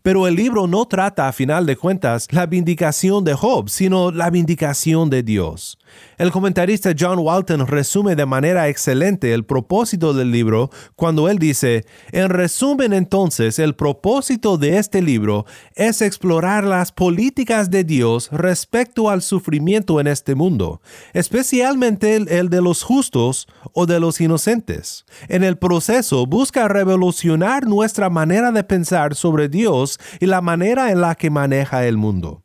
Pero 0.02 0.26
el 0.26 0.36
libro 0.36 0.66
no 0.66 0.86
trata 0.86 1.28
a 1.28 1.32
final 1.32 1.66
de 1.66 1.76
cuentas 1.76 2.28
la 2.30 2.46
vindicación 2.46 3.24
de 3.24 3.34
Job, 3.34 3.68
sino 3.68 4.10
la 4.10 4.30
vindicación 4.30 5.10
de 5.10 5.22
Dios. 5.22 5.78
El 6.18 6.30
comentarista 6.30 6.92
John 6.98 7.18
Walton 7.18 7.66
resume 7.66 8.16
de 8.16 8.26
manera 8.26 8.68
excelente 8.68 9.34
el 9.34 9.44
propósito 9.44 10.14
del 10.14 10.30
libro 10.30 10.70
cuando 10.94 11.28
él 11.28 11.38
dice, 11.38 11.84
en 12.12 12.28
resumen 12.28 12.92
entonces, 12.92 13.58
el 13.58 13.74
propósito 13.74 14.56
de 14.56 14.78
este 14.78 15.02
libro 15.02 15.46
es 15.74 16.00
explorar 16.00 16.64
las 16.64 16.92
políticas 16.92 17.70
de 17.70 17.84
Dios 17.84 18.28
respecto 18.30 19.10
al 19.10 19.22
sufrimiento 19.22 20.00
en 20.00 20.06
este 20.06 20.34
mundo, 20.34 20.80
especialmente 21.12 22.16
el, 22.16 22.48
de 22.48 22.62
los 22.62 22.82
justos 22.82 23.48
o 23.72 23.86
de 23.86 23.98
los 23.98 24.20
inocentes. 24.20 25.04
En 25.28 25.42
el 25.42 25.58
proceso 25.58 26.26
busca 26.26 26.68
revolucionar 26.68 27.66
nuestra 27.66 28.10
manera 28.10 28.52
de 28.52 28.64
pensar 28.64 29.14
sobre 29.14 29.48
Dios 29.48 29.71
y 30.20 30.26
la 30.26 30.40
manera 30.40 30.90
en 30.90 31.00
la 31.00 31.14
que 31.14 31.30
maneja 31.30 31.86
el 31.86 31.96
mundo. 31.96 32.42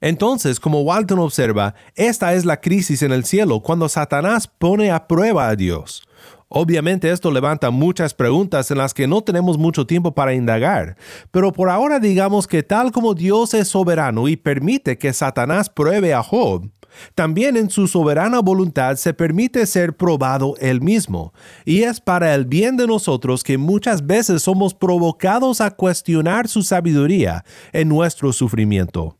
Entonces, 0.00 0.60
como 0.60 0.82
Walton 0.82 1.18
observa, 1.18 1.74
esta 1.94 2.34
es 2.34 2.44
la 2.44 2.60
crisis 2.60 3.02
en 3.02 3.12
el 3.12 3.24
cielo 3.24 3.60
cuando 3.60 3.88
Satanás 3.88 4.46
pone 4.46 4.90
a 4.90 5.06
prueba 5.06 5.48
a 5.48 5.56
Dios. 5.56 6.06
Obviamente 6.48 7.10
esto 7.10 7.30
levanta 7.30 7.70
muchas 7.70 8.14
preguntas 8.14 8.70
en 8.70 8.78
las 8.78 8.94
que 8.94 9.06
no 9.06 9.22
tenemos 9.22 9.58
mucho 9.58 9.86
tiempo 9.86 10.14
para 10.14 10.34
indagar, 10.34 10.96
pero 11.30 11.52
por 11.52 11.68
ahora 11.70 11.98
digamos 11.98 12.46
que 12.46 12.62
tal 12.62 12.92
como 12.92 13.14
Dios 13.14 13.54
es 13.54 13.68
soberano 13.68 14.28
y 14.28 14.36
permite 14.36 14.98
que 14.98 15.12
Satanás 15.12 15.68
pruebe 15.68 16.14
a 16.14 16.22
Job, 16.22 16.70
también 17.14 17.56
en 17.56 17.70
su 17.70 17.86
soberana 17.86 18.40
voluntad 18.40 18.96
se 18.96 19.14
permite 19.14 19.66
ser 19.66 19.96
probado 19.96 20.54
él 20.60 20.80
mismo, 20.80 21.32
y 21.64 21.82
es 21.82 22.00
para 22.00 22.34
el 22.34 22.44
bien 22.44 22.76
de 22.76 22.86
nosotros 22.86 23.42
que 23.42 23.58
muchas 23.58 24.06
veces 24.06 24.42
somos 24.42 24.74
provocados 24.74 25.60
a 25.60 25.70
cuestionar 25.70 26.48
su 26.48 26.62
sabiduría 26.62 27.44
en 27.72 27.88
nuestro 27.88 28.32
sufrimiento. 28.32 29.16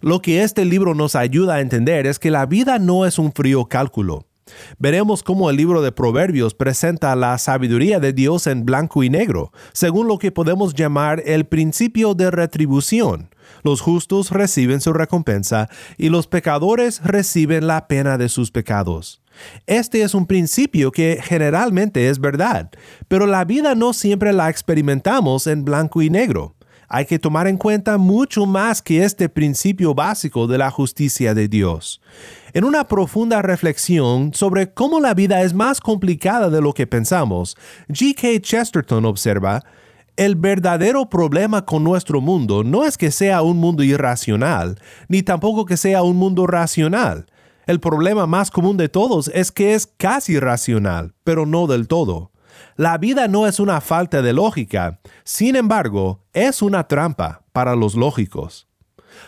Lo 0.00 0.20
que 0.20 0.42
este 0.42 0.64
libro 0.64 0.94
nos 0.94 1.14
ayuda 1.14 1.54
a 1.54 1.60
entender 1.60 2.06
es 2.06 2.18
que 2.18 2.30
la 2.30 2.46
vida 2.46 2.78
no 2.78 3.06
es 3.06 3.18
un 3.18 3.32
frío 3.32 3.66
cálculo. 3.66 4.26
Veremos 4.78 5.22
cómo 5.22 5.50
el 5.50 5.56
libro 5.56 5.82
de 5.82 5.92
Proverbios 5.92 6.54
presenta 6.54 7.14
la 7.16 7.38
sabiduría 7.38 8.00
de 8.00 8.12
Dios 8.12 8.46
en 8.46 8.64
blanco 8.64 9.02
y 9.02 9.10
negro, 9.10 9.52
según 9.72 10.08
lo 10.08 10.18
que 10.18 10.32
podemos 10.32 10.74
llamar 10.74 11.22
el 11.24 11.44
principio 11.44 12.14
de 12.14 12.30
retribución. 12.30 13.30
Los 13.62 13.80
justos 13.80 14.30
reciben 14.30 14.80
su 14.80 14.92
recompensa 14.92 15.68
y 15.96 16.08
los 16.08 16.26
pecadores 16.26 17.02
reciben 17.04 17.66
la 17.66 17.86
pena 17.86 18.18
de 18.18 18.28
sus 18.28 18.50
pecados. 18.50 19.22
Este 19.66 20.02
es 20.02 20.14
un 20.14 20.26
principio 20.26 20.92
que 20.92 21.18
generalmente 21.22 22.08
es 22.08 22.18
verdad, 22.18 22.70
pero 23.08 23.26
la 23.26 23.44
vida 23.44 23.74
no 23.74 23.92
siempre 23.92 24.32
la 24.32 24.50
experimentamos 24.50 25.46
en 25.46 25.64
blanco 25.64 26.02
y 26.02 26.10
negro 26.10 26.54
hay 26.92 27.06
que 27.06 27.18
tomar 27.18 27.46
en 27.46 27.56
cuenta 27.56 27.96
mucho 27.96 28.44
más 28.44 28.82
que 28.82 29.02
este 29.02 29.30
principio 29.30 29.94
básico 29.94 30.46
de 30.46 30.58
la 30.58 30.70
justicia 30.70 31.32
de 31.32 31.48
Dios. 31.48 32.02
En 32.52 32.64
una 32.64 32.86
profunda 32.86 33.40
reflexión 33.40 34.34
sobre 34.34 34.74
cómo 34.74 35.00
la 35.00 35.14
vida 35.14 35.40
es 35.40 35.54
más 35.54 35.80
complicada 35.80 36.50
de 36.50 36.60
lo 36.60 36.74
que 36.74 36.86
pensamos, 36.86 37.56
G.K. 37.88 38.42
Chesterton 38.42 39.06
observa, 39.06 39.64
el 40.16 40.36
verdadero 40.36 41.08
problema 41.08 41.64
con 41.64 41.82
nuestro 41.82 42.20
mundo 42.20 42.62
no 42.62 42.84
es 42.84 42.98
que 42.98 43.10
sea 43.10 43.40
un 43.40 43.56
mundo 43.56 43.82
irracional, 43.82 44.78
ni 45.08 45.22
tampoco 45.22 45.64
que 45.64 45.78
sea 45.78 46.02
un 46.02 46.18
mundo 46.18 46.46
racional. 46.46 47.24
El 47.66 47.80
problema 47.80 48.26
más 48.26 48.50
común 48.50 48.76
de 48.76 48.90
todos 48.90 49.30
es 49.32 49.50
que 49.50 49.72
es 49.72 49.86
casi 49.86 50.38
racional, 50.38 51.14
pero 51.24 51.46
no 51.46 51.66
del 51.66 51.88
todo. 51.88 52.31
La 52.76 52.98
vida 52.98 53.28
no 53.28 53.46
es 53.46 53.60
una 53.60 53.80
falta 53.80 54.22
de 54.22 54.32
lógica, 54.32 55.00
sin 55.24 55.56
embargo, 55.56 56.24
es 56.32 56.62
una 56.62 56.88
trampa 56.88 57.42
para 57.52 57.76
los 57.76 57.94
lógicos. 57.94 58.66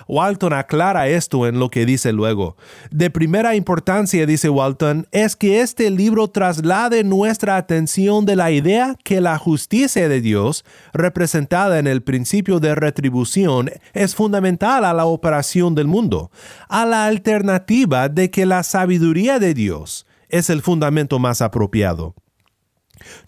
Walton 0.09 0.53
aclara 0.53 1.09
esto 1.09 1.47
en 1.47 1.59
lo 1.59 1.71
que 1.71 1.87
dice 1.87 2.13
luego. 2.13 2.57
De 2.91 3.11
primera 3.11 3.55
importancia, 3.55 4.27
dice 4.27 4.49
Walton, 4.49 5.07
es 5.13 5.37
que 5.37 5.61
este 5.61 5.91
libro 5.91 6.29
traslade 6.29 7.05
nuestra 7.05 7.57
atención 7.57 8.27
de 8.27 8.37
la 8.37 8.51
idea 8.51 8.97
que 9.03 9.21
la 9.21 9.39
justicia 9.39 10.09
de 10.09 10.21
Dios, 10.21 10.65
representada 10.93 11.79
en 11.79 11.87
el 11.87 12.03
principio 12.03 12.61
de 12.61 12.75
retribución, 12.75 13.71
es 13.93 14.15
fundamental 14.15 14.85
a 14.85 14.93
la 14.93 15.07
operación 15.07 15.75
del 15.75 15.87
mundo, 15.87 16.31
a 16.69 16.85
la 16.87 17.07
alternativa 17.07 18.09
de 18.09 18.31
que 18.31 18.47
la 18.47 18.63
sabiduría 18.63 19.39
de 19.39 19.55
Dios 19.55 20.07
es 20.29 20.51
el 20.51 20.63
fundamento 20.63 21.19
más 21.19 21.43
apropiado 21.43 22.15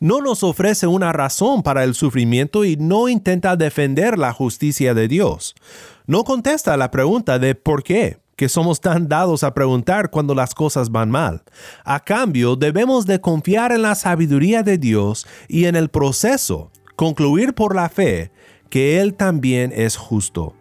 no 0.00 0.21
nos 0.21 0.42
ofrece 0.42 0.87
una 0.87 1.12
razón 1.12 1.62
para 1.62 1.85
el 1.85 1.95
sufrimiento 1.95 2.64
y 2.64 2.76
no 2.76 3.09
intenta 3.09 3.56
defender 3.56 4.18
la 4.18 4.33
justicia 4.33 4.95
de 4.95 5.09
Dios. 5.09 5.54
No 6.06 6.25
contesta 6.25 6.76
la 6.76 6.90
pregunta 6.90 7.38
de 7.38 7.54
por 7.54 7.83
qué, 7.83 8.18
que 8.37 8.49
somos 8.49 8.80
tan 8.80 9.09
dados 9.09 9.42
a 9.42 9.54
preguntar 9.54 10.11
cuando 10.11 10.35
las 10.35 10.54
cosas 10.54 10.90
van 10.90 11.11
mal. 11.11 11.42
A 11.85 12.00
cambio, 12.00 12.54
debemos 12.54 13.06
de 13.06 13.21
confiar 13.21 13.73
en 13.73 13.82
la 13.82 13.95
sabiduría 13.95 14.62
de 14.62 14.78
Dios 14.78 15.26
y 15.49 15.65
en 15.65 15.75
el 15.75 15.89
proceso, 15.89 16.71
concluir 16.95 17.54
por 17.54 17.75
la 17.75 17.89
fe 17.89 18.30
que 18.71 19.00
Él 19.00 19.15
también 19.15 19.73
es 19.75 19.97
justo. 19.97 20.54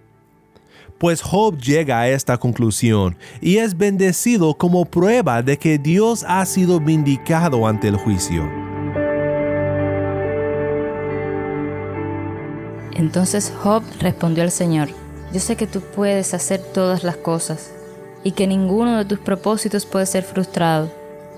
Pues 0.97 1.21
Job 1.21 1.57
llega 1.59 1.99
a 1.99 2.07
esta 2.07 2.37
conclusión 2.37 3.17
y 3.41 3.57
es 3.57 3.77
bendecido 3.77 4.53
como 4.53 4.85
prueba 4.85 5.43
de 5.43 5.57
que 5.57 5.77
Dios 5.77 6.23
ha 6.27 6.45
sido 6.45 6.79
vindicado 6.79 7.67
ante 7.67 7.89
el 7.89 7.97
juicio. 7.97 8.64
Entonces 12.95 13.53
Job 13.61 13.83
respondió 13.99 14.43
al 14.43 14.51
Señor, 14.51 14.89
yo 15.33 15.39
sé 15.41 15.57
que 15.57 15.67
tú 15.67 15.81
puedes 15.81 16.33
hacer 16.33 16.61
todas 16.61 17.03
las 17.03 17.17
cosas 17.17 17.71
y 18.23 18.31
que 18.31 18.47
ninguno 18.47 18.97
de 18.97 19.05
tus 19.05 19.19
propósitos 19.19 19.85
puede 19.85 20.05
ser 20.05 20.23
frustrado. 20.23 20.89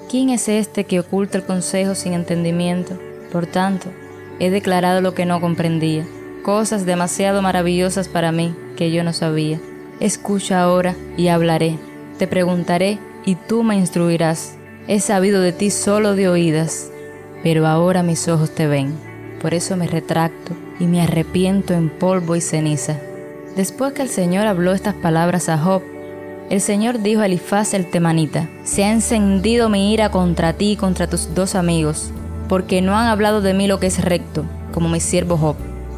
¿Quién 0.09 0.29
es 0.29 0.47
este 0.47 0.83
que 0.83 0.99
oculta 0.99 1.39
el 1.39 1.43
consejo 1.43 1.95
sin 1.95 2.13
entendimiento? 2.13 2.97
Por 3.31 3.47
tanto, 3.47 3.89
he 4.39 4.51
declarado 4.51 5.01
lo 5.01 5.15
que 5.15 5.25
no 5.25 5.41
comprendía, 5.41 6.05
cosas 6.43 6.85
demasiado 6.85 7.41
maravillosas 7.41 8.07
para 8.07 8.31
mí 8.31 8.55
que 8.77 8.91
yo 8.91 9.03
no 9.03 9.11
sabía. 9.11 9.59
Escucha 9.99 10.61
ahora 10.61 10.95
y 11.17 11.29
hablaré. 11.29 11.77
Te 12.19 12.27
preguntaré 12.27 12.99
y 13.25 13.33
tú 13.33 13.63
me 13.63 13.75
instruirás. 13.75 14.55
He 14.87 14.99
sabido 14.99 15.41
de 15.41 15.53
ti 15.53 15.71
solo 15.71 16.15
de 16.15 16.29
oídas, 16.29 16.91
pero 17.41 17.65
ahora 17.65 18.03
mis 18.03 18.27
ojos 18.27 18.51
te 18.51 18.67
ven. 18.67 18.93
Por 19.41 19.55
eso 19.55 19.75
me 19.75 19.87
retracto 19.87 20.55
y 20.79 20.85
me 20.85 21.01
arrepiento 21.01 21.73
en 21.73 21.89
polvo 21.89 22.35
y 22.35 22.41
ceniza. 22.41 22.97
Después 23.55 23.93
que 23.93 24.03
el 24.03 24.09
Señor 24.09 24.45
habló 24.45 24.73
estas 24.73 24.93
palabras 24.93 25.49
a 25.49 25.57
Job, 25.57 25.81
el 26.49 26.61
Señor 26.61 27.01
dijo 27.01 27.21
a 27.21 27.25
Elifaz 27.25 27.73
el 27.73 27.89
temanita, 27.89 28.47
Se 28.63 28.83
ha 28.83 28.91
encendido 28.91 29.67
mi 29.69 29.91
ira 29.93 30.11
contra 30.11 30.53
ti 30.53 30.73
y 30.73 30.75
contra 30.75 31.07
tus 31.07 31.33
dos 31.33 31.55
amigos, 31.55 32.11
porque 32.47 32.81
no 32.81 32.95
han 32.95 33.07
hablado 33.07 33.41
de 33.41 33.53
mí 33.53 33.67
lo 33.67 33.79
que 33.79 33.87
es 33.87 34.03
recto, 34.03 34.45
como 34.71 34.87
mi 34.87 34.99
siervo 34.99 35.37
Job. 35.37 35.55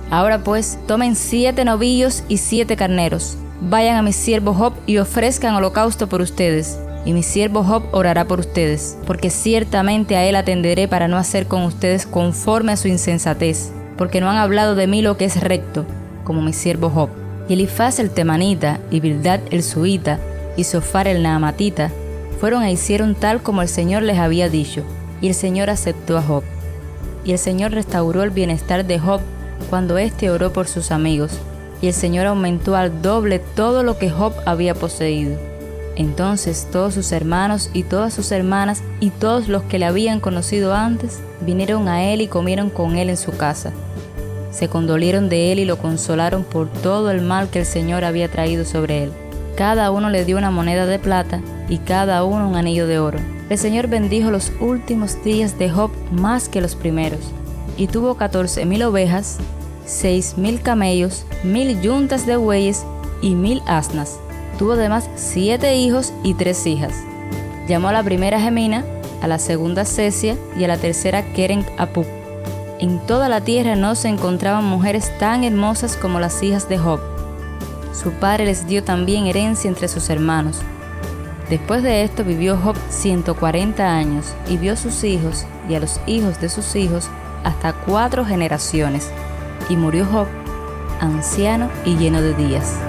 Ahora 0.09 0.43
pues, 0.43 0.79
tomen 0.87 1.15
siete 1.15 1.65
novillos 1.65 2.23
y 2.29 2.37
siete 2.37 2.75
carneros, 2.75 3.37
vayan 3.61 3.97
a 3.97 4.01
mi 4.01 4.13
siervo 4.13 4.53
Job 4.53 4.73
y 4.87 4.97
ofrezcan 4.97 5.53
holocausto 5.53 6.07
por 6.07 6.21
ustedes, 6.21 6.79
y 7.05 7.13
mi 7.13 7.21
siervo 7.21 7.63
Job 7.63 7.83
orará 7.91 8.25
por 8.25 8.39
ustedes, 8.39 8.97
porque 9.05 9.29
ciertamente 9.29 10.15
a 10.15 10.25
él 10.25 10.35
atenderé 10.35 10.87
para 10.87 11.07
no 11.07 11.17
hacer 11.17 11.45
con 11.45 11.61
ustedes 11.63 12.07
conforme 12.07 12.71
a 12.71 12.77
su 12.77 12.87
insensatez 12.87 13.71
porque 13.99 14.21
no 14.21 14.29
han 14.29 14.37
hablado 14.37 14.75
de 14.75 14.87
mí 14.87 15.01
lo 15.01 15.17
que 15.17 15.25
es 15.25 15.41
recto, 15.41 15.85
como 16.23 16.41
mi 16.41 16.53
siervo 16.53 16.89
Job. 16.89 17.09
Y 17.49 17.53
Elifaz 17.53 17.99
el 17.99 18.11
temanita, 18.11 18.79
y 18.89 19.01
Bildad 19.01 19.41
el 19.51 19.61
suita, 19.61 20.19
y 20.55 20.63
Sofar 20.63 21.09
el 21.09 21.21
naamatita, 21.21 21.91
fueron 22.39 22.63
e 22.63 22.71
hicieron 22.71 23.13
tal 23.13 23.43
como 23.43 23.61
el 23.61 23.67
Señor 23.67 24.03
les 24.03 24.17
había 24.17 24.47
dicho, 24.47 24.83
y 25.19 25.27
el 25.27 25.33
Señor 25.33 25.69
aceptó 25.69 26.17
a 26.17 26.21
Job. 26.21 26.43
Y 27.25 27.33
el 27.33 27.37
Señor 27.37 27.73
restauró 27.73 28.23
el 28.23 28.29
bienestar 28.29 28.85
de 28.85 28.99
Job 28.99 29.19
cuando 29.69 29.97
éste 29.97 30.29
oró 30.29 30.53
por 30.53 30.69
sus 30.69 30.91
amigos, 30.91 31.33
y 31.81 31.87
el 31.87 31.93
Señor 31.93 32.25
aumentó 32.25 32.77
al 32.77 33.01
doble 33.01 33.39
todo 33.39 33.83
lo 33.83 33.97
que 33.97 34.09
Job 34.09 34.31
había 34.45 34.75
poseído. 34.75 35.37
Entonces 35.97 36.69
todos 36.71 36.93
sus 36.93 37.11
hermanos 37.11 37.69
y 37.73 37.83
todas 37.83 38.13
sus 38.13 38.31
hermanas 38.31 38.81
y 39.01 39.09
todos 39.09 39.49
los 39.49 39.63
que 39.63 39.77
le 39.77 39.85
habían 39.85 40.21
conocido 40.21 40.73
antes 40.73 41.19
vinieron 41.41 41.89
a 41.89 42.05
él 42.05 42.21
y 42.21 42.27
comieron 42.27 42.69
con 42.69 42.95
él 42.95 43.09
en 43.09 43.17
su 43.17 43.35
casa 43.35 43.73
se 44.51 44.67
condolieron 44.67 45.29
de 45.29 45.51
él 45.51 45.59
y 45.59 45.65
lo 45.65 45.77
consolaron 45.77 46.43
por 46.43 46.69
todo 46.69 47.11
el 47.11 47.21
mal 47.21 47.49
que 47.49 47.59
el 47.59 47.65
Señor 47.65 48.03
había 48.03 48.29
traído 48.29 48.65
sobre 48.65 49.03
él. 49.03 49.11
Cada 49.55 49.91
uno 49.91 50.09
le 50.09 50.25
dio 50.25 50.37
una 50.37 50.51
moneda 50.51 50.85
de 50.85 50.99
plata 50.99 51.41
y 51.67 51.79
cada 51.79 52.23
uno 52.23 52.47
un 52.47 52.55
anillo 52.55 52.87
de 52.87 52.99
oro. 52.99 53.19
El 53.49 53.57
Señor 53.57 53.87
bendijo 53.87 54.31
los 54.31 54.51
últimos 54.59 55.23
días 55.23 55.57
de 55.59 55.69
Job 55.69 55.91
más 56.11 56.49
que 56.49 56.61
los 56.61 56.75
primeros, 56.75 57.19
y 57.77 57.87
tuvo 57.87 58.15
catorce 58.15 58.65
mil 58.65 58.83
ovejas, 58.83 59.37
seis 59.85 60.37
mil 60.37 60.61
camellos, 60.61 61.25
mil 61.43 61.81
yuntas 61.81 62.25
de 62.25 62.37
bueyes 62.37 62.85
y 63.21 63.35
mil 63.35 63.61
asnas. 63.65 64.19
Tuvo 64.57 64.73
además 64.73 65.09
siete 65.15 65.75
hijos 65.75 66.13
y 66.23 66.35
tres 66.35 66.65
hijas. 66.67 66.93
Llamó 67.67 67.89
a 67.89 67.93
la 67.93 68.03
primera 68.03 68.39
Gemina, 68.39 68.85
a 69.21 69.27
la 69.27 69.39
segunda 69.39 69.85
Cesia 69.85 70.37
y 70.57 70.63
a 70.63 70.67
la 70.67 70.77
tercera 70.77 71.23
Keren 71.33 71.65
Apup 71.77 72.18
en 72.79 72.99
toda 73.05 73.29
la 73.29 73.41
tierra 73.41 73.75
no 73.75 73.95
se 73.95 74.07
encontraban 74.07 74.63
mujeres 74.63 75.11
tan 75.19 75.43
hermosas 75.43 75.97
como 75.97 76.19
las 76.19 76.41
hijas 76.41 76.69
de 76.69 76.77
Job. 76.77 76.99
Su 77.93 78.11
padre 78.13 78.45
les 78.45 78.67
dio 78.67 78.83
también 78.83 79.27
herencia 79.27 79.67
entre 79.67 79.87
sus 79.87 80.09
hermanos. 80.09 80.59
Después 81.49 81.83
de 81.83 82.03
esto 82.03 82.23
vivió 82.23 82.57
Job 82.57 82.77
140 82.89 83.83
años 83.83 84.33
y 84.47 84.57
vio 84.57 84.73
a 84.73 84.77
sus 84.77 85.03
hijos 85.03 85.45
y 85.67 85.75
a 85.75 85.79
los 85.79 85.99
hijos 86.05 86.39
de 86.39 86.47
sus 86.47 86.75
hijos 86.75 87.09
hasta 87.43 87.73
cuatro 87.73 88.23
generaciones. 88.23 89.11
Y 89.67 89.75
murió 89.75 90.05
Job, 90.05 90.27
anciano 91.01 91.69
y 91.85 91.97
lleno 91.97 92.21
de 92.21 92.33
días. 92.33 92.88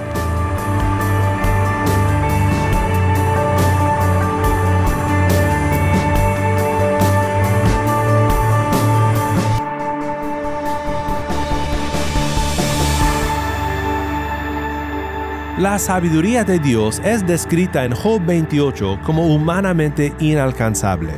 La 15.57 15.77
sabiduría 15.77 16.45
de 16.45 16.59
Dios 16.59 17.01
es 17.03 17.27
descrita 17.27 17.83
en 17.83 17.93
Job 17.93 18.25
28 18.25 19.01
como 19.05 19.27
humanamente 19.27 20.13
inalcanzable. 20.19 21.11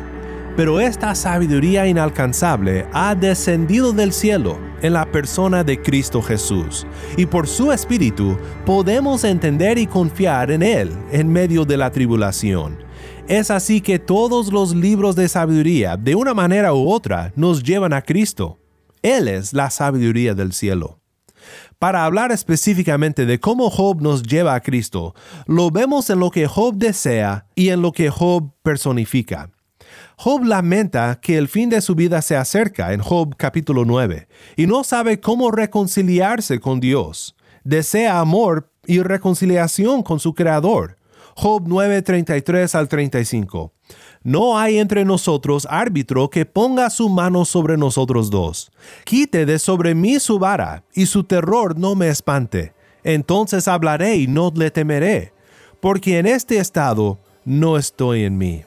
Pero 0.57 0.79
esta 0.79 1.13
sabiduría 1.13 1.85
inalcanzable 1.87 2.87
ha 2.93 3.13
descendido 3.13 3.93
del 3.93 4.11
cielo 4.11 4.57
en 4.81 4.93
la 4.93 5.05
persona 5.05 5.63
de 5.63 5.79
Cristo 5.79 6.19
Jesús, 6.21 6.87
y 7.15 7.27
por 7.27 7.47
su 7.47 7.71
Espíritu 7.71 8.35
podemos 8.65 9.23
entender 9.23 9.77
y 9.77 9.85
confiar 9.85 10.49
en 10.49 10.63
Él 10.63 10.91
en 11.11 11.31
medio 11.31 11.63
de 11.63 11.77
la 11.77 11.91
tribulación. 11.91 12.79
Es 13.27 13.51
así 13.51 13.81
que 13.81 13.99
todos 13.99 14.51
los 14.51 14.75
libros 14.75 15.15
de 15.15 15.29
sabiduría, 15.29 15.95
de 15.95 16.15
una 16.15 16.33
manera 16.33 16.73
u 16.73 16.89
otra, 16.89 17.31
nos 17.35 17.61
llevan 17.61 17.93
a 17.93 18.01
Cristo. 18.01 18.57
Él 19.03 19.27
es 19.27 19.53
la 19.53 19.69
sabiduría 19.69 20.33
del 20.33 20.53
cielo. 20.53 21.02
Para 21.83 22.05
hablar 22.05 22.31
específicamente 22.31 23.25
de 23.25 23.41
cómo 23.41 23.69
Job 23.69 24.01
nos 24.01 24.23
lleva 24.23 24.55
a 24.55 24.61
Cristo, 24.61 25.13
lo 25.47 25.69
vemos 25.69 26.09
en 26.09 26.21
lo 26.21 26.31
que 26.31 26.47
Job 26.47 26.75
desea 26.75 27.47
y 27.55 27.71
en 27.71 27.81
lo 27.81 27.91
que 27.91 28.09
Job 28.09 28.53
personifica. 28.63 29.49
Job 30.15 30.45
lamenta 30.45 31.19
que 31.19 31.37
el 31.37 31.49
fin 31.49 31.69
de 31.69 31.81
su 31.81 31.93
vida 31.93 32.21
se 32.21 32.37
acerca 32.37 32.93
en 32.93 33.01
Job 33.01 33.35
capítulo 33.35 33.83
9 33.83 34.29
y 34.55 34.65
no 34.65 34.85
sabe 34.85 35.19
cómo 35.19 35.51
reconciliarse 35.51 36.61
con 36.61 36.79
Dios. 36.79 37.35
Desea 37.65 38.21
amor 38.21 38.71
y 38.87 39.01
reconciliación 39.01 40.03
con 40.03 40.21
su 40.21 40.33
Creador. 40.33 40.97
Job 41.35 41.67
9:33 41.67 42.75
al 42.75 42.87
35. 42.87 43.73
No 44.23 44.57
hay 44.57 44.77
entre 44.77 45.03
nosotros 45.03 45.67
árbitro 45.69 46.29
que 46.29 46.45
ponga 46.45 46.89
su 46.89 47.09
mano 47.09 47.43
sobre 47.43 47.75
nosotros 47.75 48.29
dos. 48.29 48.71
Quite 49.03 49.45
de 49.45 49.59
sobre 49.59 49.95
mí 49.95 50.17
su 50.17 50.39
vara, 50.39 50.83
y 50.93 51.07
su 51.07 51.25
terror 51.25 51.77
no 51.77 51.93
me 51.93 52.07
espante. 52.07 52.71
Entonces 53.03 53.67
hablaré 53.67 54.15
y 54.15 54.27
no 54.27 54.49
le 54.55 54.71
temeré, 54.71 55.33
porque 55.81 56.19
en 56.19 56.25
este 56.25 56.57
estado 56.57 57.19
no 57.43 57.77
estoy 57.77 58.23
en 58.23 58.37
mí. 58.37 58.63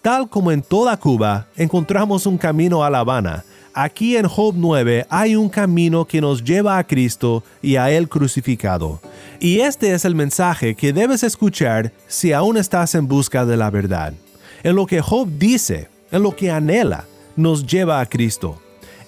Tal 0.00 0.30
como 0.30 0.52
en 0.52 0.62
toda 0.62 0.96
Cuba 0.96 1.48
encontramos 1.56 2.24
un 2.24 2.38
camino 2.38 2.82
a 2.82 2.88
La 2.88 3.00
Habana, 3.00 3.44
aquí 3.74 4.16
en 4.16 4.26
Job 4.26 4.54
9 4.56 5.06
hay 5.10 5.36
un 5.36 5.50
camino 5.50 6.06
que 6.06 6.22
nos 6.22 6.42
lleva 6.42 6.78
a 6.78 6.84
Cristo 6.84 7.44
y 7.60 7.76
a 7.76 7.90
Él 7.90 8.08
crucificado. 8.08 9.02
Y 9.38 9.60
este 9.60 9.92
es 9.92 10.06
el 10.06 10.14
mensaje 10.14 10.74
que 10.74 10.94
debes 10.94 11.24
escuchar 11.24 11.92
si 12.06 12.32
aún 12.32 12.56
estás 12.56 12.94
en 12.94 13.06
busca 13.06 13.44
de 13.44 13.58
la 13.58 13.70
verdad. 13.70 14.14
En 14.62 14.74
lo 14.74 14.86
que 14.86 15.00
Job 15.00 15.28
dice, 15.38 15.88
en 16.10 16.22
lo 16.22 16.34
que 16.34 16.50
anhela, 16.50 17.04
nos 17.36 17.66
lleva 17.66 18.00
a 18.00 18.06
Cristo. 18.06 18.60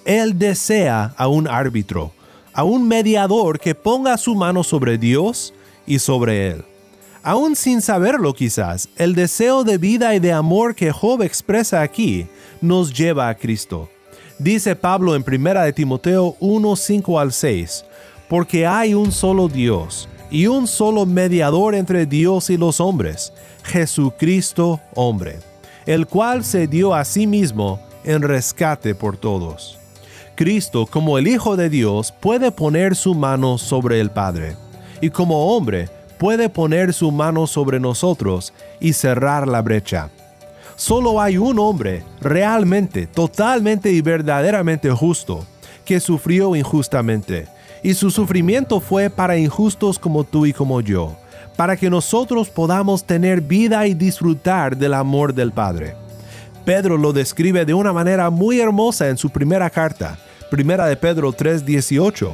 Él 0.05 0.37
desea 0.37 1.13
a 1.17 1.27
un 1.27 1.47
árbitro, 1.47 2.11
a 2.53 2.63
un 2.63 2.87
mediador 2.87 3.59
que 3.59 3.75
ponga 3.75 4.17
su 4.17 4.35
mano 4.35 4.63
sobre 4.63 4.97
Dios 4.97 5.53
y 5.85 5.99
sobre 5.99 6.47
Él. 6.51 6.65
Aún 7.23 7.55
sin 7.55 7.81
saberlo 7.81 8.33
quizás, 8.33 8.89
el 8.95 9.13
deseo 9.13 9.63
de 9.63 9.77
vida 9.77 10.15
y 10.15 10.19
de 10.19 10.31
amor 10.31 10.73
que 10.73 10.91
Job 10.91 11.21
expresa 11.21 11.81
aquí 11.81 12.25
nos 12.61 12.91
lleva 12.91 13.29
a 13.29 13.35
Cristo. 13.35 13.89
Dice 14.39 14.75
Pablo 14.75 15.15
en 15.15 15.23
1 15.27 15.61
de 15.61 15.73
Timoteo 15.73 16.35
1, 16.39 16.75
5 16.75 17.19
al 17.19 17.31
6, 17.31 17.85
porque 18.27 18.65
hay 18.65 18.95
un 18.95 19.11
solo 19.11 19.47
Dios 19.47 20.09
y 20.31 20.47
un 20.47 20.65
solo 20.65 21.05
mediador 21.05 21.75
entre 21.75 22.07
Dios 22.07 22.49
y 22.49 22.57
los 22.57 22.79
hombres, 22.79 23.33
Jesucristo 23.63 24.79
hombre, 24.95 25.39
el 25.85 26.07
cual 26.07 26.43
se 26.43 26.67
dio 26.67 26.93
a 26.93 27.05
sí 27.05 27.27
mismo 27.27 27.79
en 28.03 28.21
rescate 28.21 28.95
por 28.95 29.17
todos. 29.17 29.77
Cristo, 30.35 30.87
como 30.87 31.17
el 31.17 31.27
Hijo 31.27 31.55
de 31.55 31.69
Dios, 31.69 32.11
puede 32.11 32.51
poner 32.51 32.95
su 32.95 33.13
mano 33.13 33.57
sobre 33.57 33.99
el 33.99 34.09
Padre, 34.09 34.55
y 35.01 35.09
como 35.09 35.55
hombre, 35.55 35.89
puede 36.17 36.49
poner 36.49 36.93
su 36.93 37.11
mano 37.11 37.47
sobre 37.47 37.79
nosotros 37.79 38.53
y 38.79 38.93
cerrar 38.93 39.47
la 39.47 39.61
brecha. 39.61 40.09
Solo 40.75 41.21
hay 41.21 41.37
un 41.37 41.59
hombre 41.59 42.03
realmente, 42.21 43.05
totalmente 43.07 43.91
y 43.91 44.01
verdaderamente 44.01 44.89
justo, 44.91 45.45
que 45.85 45.99
sufrió 45.99 46.55
injustamente, 46.55 47.47
y 47.83 47.93
su 47.93 48.11
sufrimiento 48.11 48.79
fue 48.79 49.09
para 49.09 49.37
injustos 49.37 49.99
como 49.99 50.23
tú 50.23 50.45
y 50.45 50.53
como 50.53 50.81
yo, 50.81 51.15
para 51.61 51.77
que 51.77 51.91
nosotros 51.91 52.49
podamos 52.49 53.03
tener 53.03 53.39
vida 53.39 53.85
y 53.85 53.93
disfrutar 53.93 54.75
del 54.75 54.95
amor 54.95 55.31
del 55.31 55.51
Padre. 55.51 55.95
Pedro 56.65 56.97
lo 56.97 57.13
describe 57.13 57.65
de 57.65 57.75
una 57.75 57.93
manera 57.93 58.31
muy 58.31 58.59
hermosa 58.59 59.09
en 59.09 59.15
su 59.15 59.29
primera 59.29 59.69
carta, 59.69 60.17
primera 60.49 60.87
de 60.87 60.95
Pedro 60.95 61.31
3:18 61.31 62.33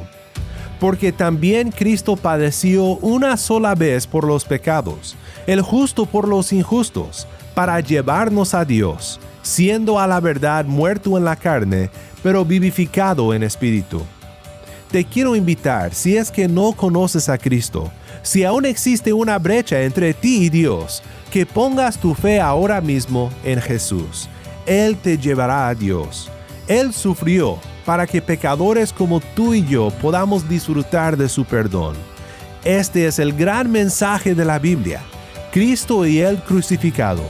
porque 0.80 1.12
también 1.12 1.72
Cristo 1.72 2.16
padeció 2.16 2.96
una 3.02 3.36
sola 3.36 3.74
vez 3.74 4.06
por 4.06 4.24
los 4.24 4.46
pecados, 4.46 5.14
el 5.46 5.60
justo 5.60 6.06
por 6.06 6.26
los 6.26 6.50
injustos, 6.50 7.28
para 7.54 7.80
llevarnos 7.80 8.54
a 8.54 8.64
Dios, 8.64 9.20
siendo 9.42 10.00
a 10.00 10.06
la 10.06 10.20
verdad 10.20 10.64
muerto 10.64 11.18
en 11.18 11.26
la 11.26 11.36
carne, 11.36 11.90
pero 12.22 12.46
vivificado 12.46 13.34
en 13.34 13.42
espíritu. 13.42 14.00
Te 14.90 15.04
quiero 15.04 15.36
invitar, 15.36 15.92
si 15.92 16.16
es 16.16 16.30
que 16.30 16.48
no 16.48 16.72
conoces 16.72 17.28
a 17.28 17.36
Cristo, 17.36 17.92
si 18.22 18.44
aún 18.44 18.64
existe 18.64 19.12
una 19.12 19.38
brecha 19.38 19.82
entre 19.82 20.14
ti 20.14 20.44
y 20.44 20.48
Dios, 20.48 21.02
que 21.30 21.44
pongas 21.44 21.98
tu 21.98 22.14
fe 22.14 22.40
ahora 22.40 22.80
mismo 22.80 23.30
en 23.44 23.60
Jesús. 23.60 24.30
Él 24.64 24.96
te 24.96 25.18
llevará 25.18 25.68
a 25.68 25.74
Dios. 25.74 26.30
Él 26.68 26.94
sufrió 26.94 27.58
para 27.84 28.06
que 28.06 28.22
pecadores 28.22 28.90
como 28.90 29.20
tú 29.20 29.52
y 29.52 29.62
yo 29.66 29.90
podamos 30.00 30.48
disfrutar 30.48 31.18
de 31.18 31.28
su 31.28 31.44
perdón. 31.44 31.94
Este 32.64 33.06
es 33.06 33.18
el 33.18 33.34
gran 33.34 33.70
mensaje 33.70 34.34
de 34.34 34.46
la 34.46 34.58
Biblia, 34.58 35.02
Cristo 35.52 36.06
y 36.06 36.20
el 36.20 36.38
crucificado. 36.38 37.24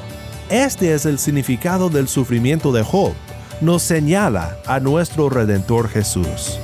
Este 0.49 0.95
es 0.95 1.07
el 1.07 1.19
significado 1.19 1.91
del 1.91 2.07
sufrimiento 2.07 2.71
de 2.71 2.85
Job. 2.85 3.15
Nos 3.61 3.83
señala 3.83 4.57
a 4.65 4.79
nuestro 4.79 5.29
Redentor 5.29 5.89
Jesús. 5.89 6.61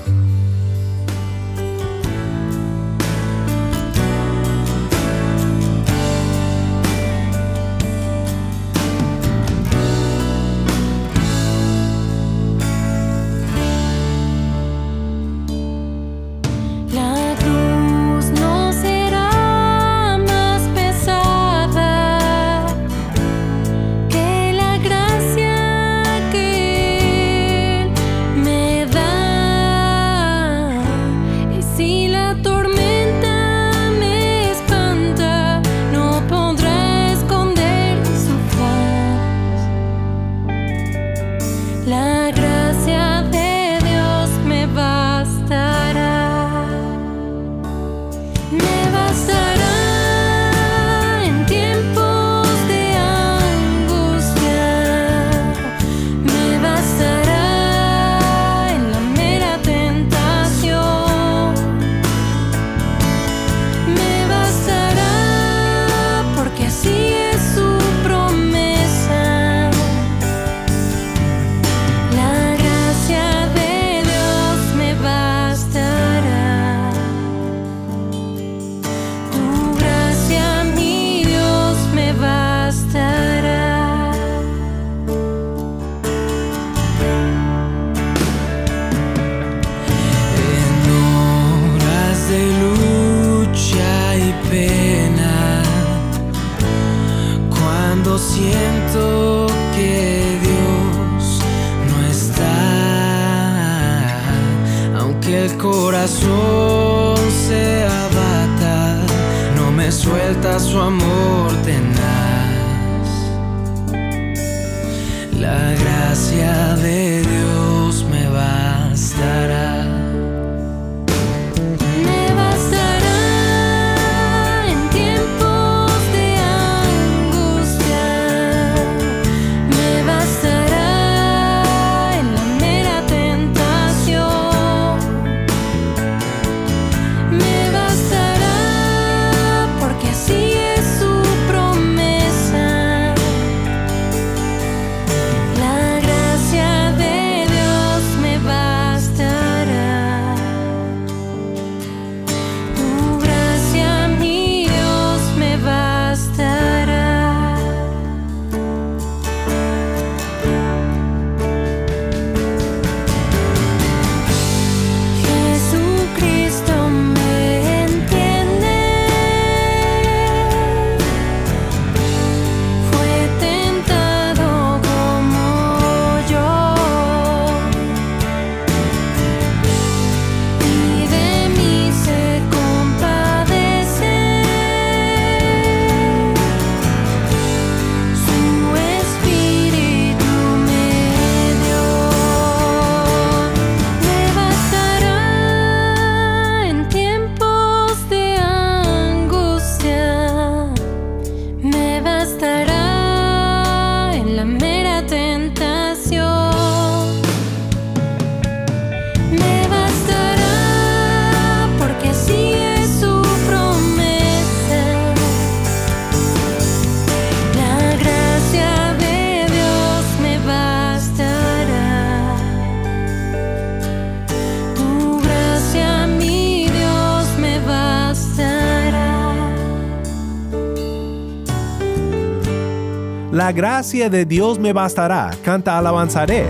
Gracia 233.54 234.10
de 234.10 234.24
Dios 234.24 234.58
me 234.58 234.72
bastará, 234.72 235.30
canta 235.44 235.78
alabanzaré. 235.78 236.46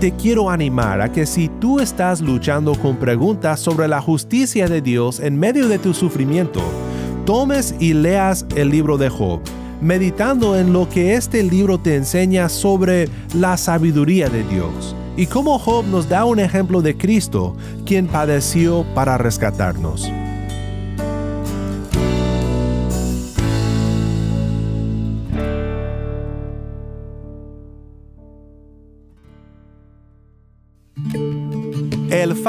Te 0.00 0.12
quiero 0.12 0.50
animar 0.50 1.00
a 1.00 1.12
que 1.12 1.26
si 1.26 1.48
tú 1.48 1.78
estás 1.78 2.20
luchando 2.20 2.74
con 2.74 2.96
preguntas 2.96 3.60
sobre 3.60 3.86
la 3.86 4.00
justicia 4.00 4.66
de 4.66 4.80
Dios 4.80 5.20
en 5.20 5.38
medio 5.38 5.68
de 5.68 5.78
tu 5.78 5.94
sufrimiento, 5.94 6.60
tomes 7.24 7.74
y 7.78 7.92
leas 7.92 8.46
el 8.56 8.70
libro 8.70 8.98
de 8.98 9.10
Job, 9.10 9.40
meditando 9.80 10.58
en 10.58 10.72
lo 10.72 10.88
que 10.88 11.14
este 11.14 11.42
libro 11.44 11.78
te 11.78 11.94
enseña 11.94 12.48
sobre 12.48 13.08
la 13.34 13.56
sabiduría 13.56 14.28
de 14.28 14.42
Dios 14.44 14.96
y 15.16 15.26
cómo 15.26 15.58
Job 15.58 15.84
nos 15.86 16.08
da 16.08 16.24
un 16.24 16.40
ejemplo 16.40 16.80
de 16.82 16.96
Cristo, 16.96 17.54
quien 17.84 18.06
padeció 18.06 18.84
para 18.94 19.18
rescatarnos. 19.18 20.10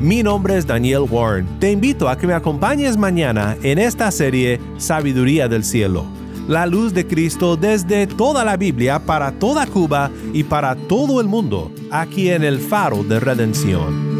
Mi 0.00 0.22
nombre 0.22 0.58
es 0.58 0.66
Daniel 0.66 1.06
Warren. 1.08 1.46
Te 1.58 1.72
invito 1.72 2.08
a 2.08 2.18
que 2.18 2.26
me 2.26 2.34
acompañes 2.34 2.98
mañana 2.98 3.56
en 3.62 3.78
esta 3.78 4.10
serie 4.10 4.60
Sabiduría 4.76 5.48
del 5.48 5.64
Cielo. 5.64 6.04
La 6.48 6.66
luz 6.66 6.92
de 6.92 7.06
Cristo 7.06 7.56
desde 7.56 8.06
toda 8.06 8.44
la 8.44 8.58
Biblia 8.58 8.98
para 8.98 9.32
toda 9.32 9.66
Cuba 9.66 10.10
y 10.34 10.44
para 10.44 10.76
todo 10.76 11.20
el 11.20 11.28
mundo, 11.28 11.72
aquí 11.90 12.28
en 12.30 12.44
el 12.44 12.58
Faro 12.58 13.04
de 13.04 13.20
Redención. 13.20 14.15